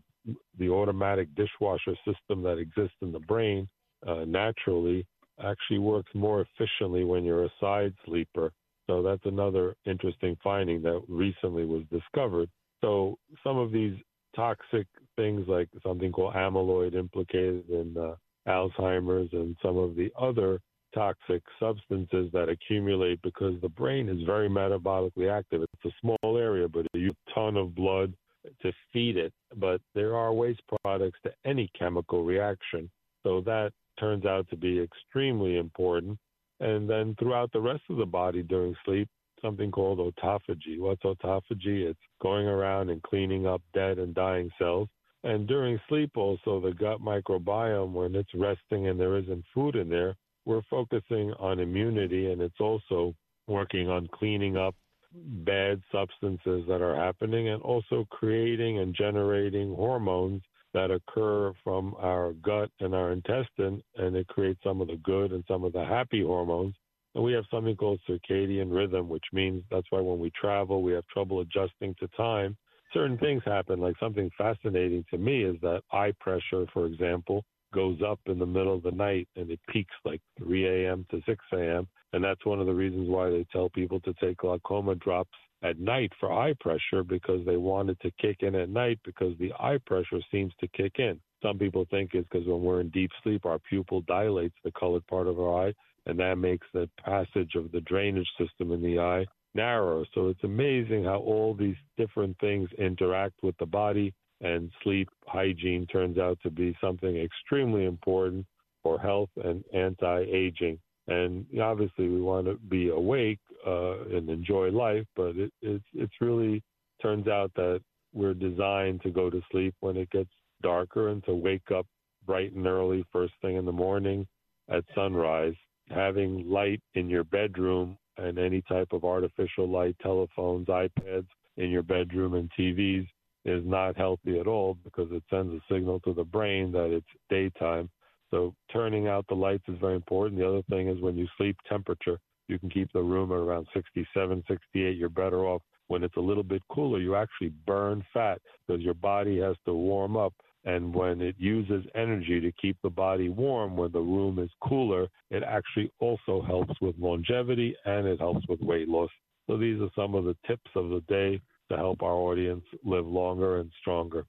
[0.58, 3.68] the automatic dishwasher system that exists in the brain
[4.04, 5.06] uh, naturally
[5.40, 8.50] actually works more efficiently when you're a side sleeper.
[8.88, 12.50] So that's another interesting finding that recently was discovered.
[12.80, 13.94] So some of these
[14.38, 14.86] toxic
[15.16, 18.14] things like something called amyloid implicated in uh,
[18.48, 20.60] Alzheimer's and some of the other
[20.94, 25.62] toxic substances that accumulate because the brain is very metabolically active.
[25.62, 28.14] It's a small area, but you a ton of blood
[28.62, 29.32] to feed it.
[29.56, 32.88] But there are waste products to any chemical reaction.
[33.24, 36.16] So that turns out to be extremely important.
[36.60, 39.08] And then throughout the rest of the body during sleep,
[39.42, 40.78] something called autophagy.
[40.78, 41.88] What's autophagy?
[41.88, 44.88] It's going around and cleaning up dead and dying cells.
[45.24, 49.88] And during sleep, also, the gut microbiome, when it's resting and there isn't food in
[49.88, 50.14] there,
[50.44, 53.14] we're focusing on immunity and it's also
[53.46, 54.74] working on cleaning up
[55.12, 60.42] bad substances that are happening and also creating and generating hormones
[60.74, 65.32] that occur from our gut and our intestine, and it creates some of the good
[65.32, 66.74] and some of the happy hormones.
[67.18, 70.92] And we have something called circadian rhythm, which means that's why when we travel, we
[70.92, 72.56] have trouble adjusting to time.
[72.94, 77.44] Certain things happen, like something fascinating to me is that eye pressure, for example,
[77.74, 81.04] goes up in the middle of the night and it peaks like 3 a.m.
[81.10, 81.88] to 6 a.m.
[82.12, 85.80] And that's one of the reasons why they tell people to take glaucoma drops at
[85.80, 89.52] night for eye pressure because they want it to kick in at night because the
[89.58, 91.18] eye pressure seems to kick in.
[91.42, 95.06] Some people think it's because when we're in deep sleep, our pupil dilates the colored
[95.08, 95.74] part of our eye,
[96.08, 100.04] and that makes the passage of the drainage system in the eye narrower.
[100.14, 105.86] So it's amazing how all these different things interact with the body, and sleep hygiene
[105.86, 108.46] turns out to be something extremely important
[108.82, 110.78] for health and anti aging.
[111.08, 116.12] And obviously, we want to be awake uh, and enjoy life, but it, it's it's
[116.20, 116.62] really
[117.02, 117.80] turns out that
[118.12, 120.30] we're designed to go to sleep when it gets
[120.62, 121.86] darker and to wake up
[122.26, 124.26] bright and early first thing in the morning
[124.68, 125.54] at sunrise.
[125.90, 131.26] Having light in your bedroom and any type of artificial light, telephones, iPads
[131.56, 133.06] in your bedroom, and TVs
[133.44, 137.06] is not healthy at all because it sends a signal to the brain that it's
[137.30, 137.88] daytime
[138.30, 140.38] so turning out the lights is very important.
[140.40, 142.18] The other thing is when you sleep temperature,
[142.48, 144.96] you can keep the room at around 67, 68.
[144.96, 146.98] You're better off when it's a little bit cooler.
[146.98, 150.34] You actually burn fat because your body has to warm up.
[150.64, 155.08] And when it uses energy to keep the body warm when the room is cooler,
[155.30, 159.10] it actually also helps with longevity and it helps with weight loss.
[159.48, 161.40] So these are some of the tips of the day
[161.70, 164.26] to help our audience live longer and stronger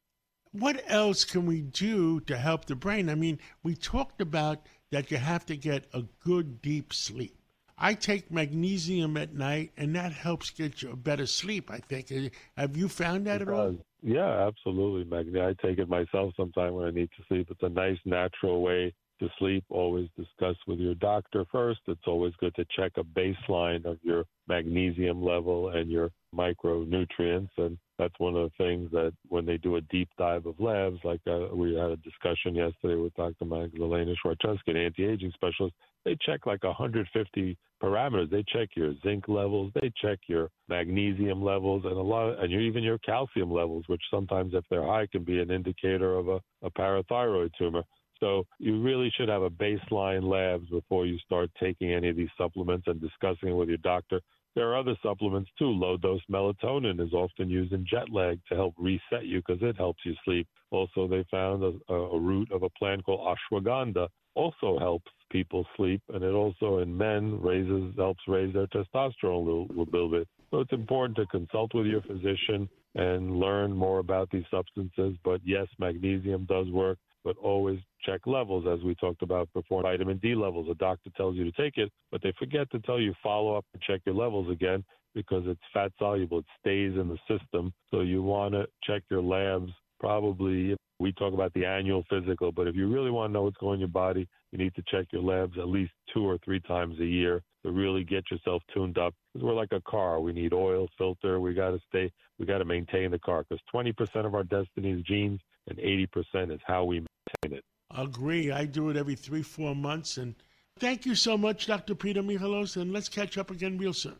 [0.52, 3.10] what else can we do to help the brain?
[3.10, 7.36] I mean, we talked about that you have to get a good deep sleep.
[7.78, 11.72] I take magnesium at night, and that helps get you a better sleep.
[11.72, 12.12] I think.
[12.58, 13.78] Have you found that it at all?
[14.02, 15.46] Yeah, absolutely, Magnesium.
[15.46, 17.48] I take it myself sometime when I need to sleep.
[17.52, 19.66] It's a nice, natural way to sleep.
[19.70, 21.82] Always discuss with your doctor first.
[21.88, 27.50] It's always good to check a baseline of your magnesium level and your micronutrients.
[27.58, 31.00] And that's one of the things that when they do a deep dive of labs,
[31.04, 33.46] like uh, we had a discussion yesterday with Dr.
[33.46, 35.76] Magdalena Schwarczewski, an anti-aging specialist,
[36.06, 38.30] they check like 150 parameters.
[38.30, 42.52] They check your zinc levels, they check your magnesium levels, and a lot, of, and
[42.54, 46.40] even your calcium levels, which sometimes, if they're high, can be an indicator of a,
[46.64, 47.84] a parathyroid tumor.
[48.20, 52.30] So you really should have a baseline labs before you start taking any of these
[52.38, 54.20] supplements and discussing it with your doctor.
[54.56, 55.70] There are other supplements too.
[55.70, 59.78] Low dose melatonin is often used in jet lag to help reset you because it
[59.78, 60.48] helps you sleep.
[60.72, 64.10] Also, they found a, a root of a plant called ashwagandha
[64.40, 69.48] also helps people sleep, and it also in men raises helps raise their testosterone a
[69.50, 70.28] little, little bit.
[70.52, 75.16] So it's important to consult with your physician and learn more about these substances.
[75.24, 79.82] But yes, magnesium does work but always check levels, as we talked about before.
[79.84, 83.00] Vitamin D levels, a doctor tells you to take it, but they forget to tell
[83.00, 84.84] you follow up and check your levels again
[85.14, 86.40] because it's fat soluble.
[86.40, 87.74] It stays in the system.
[87.92, 90.76] So you want to check your labs probably.
[91.00, 93.76] We talk about the annual physical, but if you really want to know what's going
[93.76, 97.00] in your body, you need to check your labs at least two or three times
[97.00, 99.14] a year to really get yourself tuned up.
[99.34, 100.20] Because we're like a car.
[100.20, 101.40] We need oil, filter.
[101.40, 104.92] We got to stay, we got to maintain the car because 20% of our destiny
[104.92, 107.64] is genes and 80% is how we maintain it.
[107.96, 108.52] Agree.
[108.52, 110.18] I do it every three, four months.
[110.18, 110.36] And
[110.80, 111.96] thank you so much, Dr.
[111.96, 114.18] Peter Michalos, and let's catch up again real soon.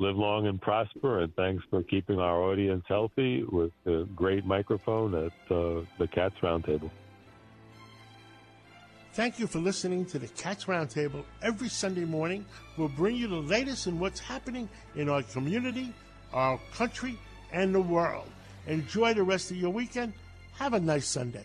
[0.00, 5.14] Live long and prosper, and thanks for keeping our audience healthy with the great microphone
[5.14, 6.90] at uh, the Cats Roundtable.
[9.12, 12.46] Thank you for listening to the Cats Roundtable every Sunday morning.
[12.78, 15.92] We'll bring you the latest in what's happening in our community,
[16.32, 17.18] our country,
[17.52, 18.30] and the world.
[18.68, 20.14] Enjoy the rest of your weekend.
[20.54, 21.44] Have a nice Sunday.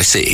[0.00, 0.30] NYC.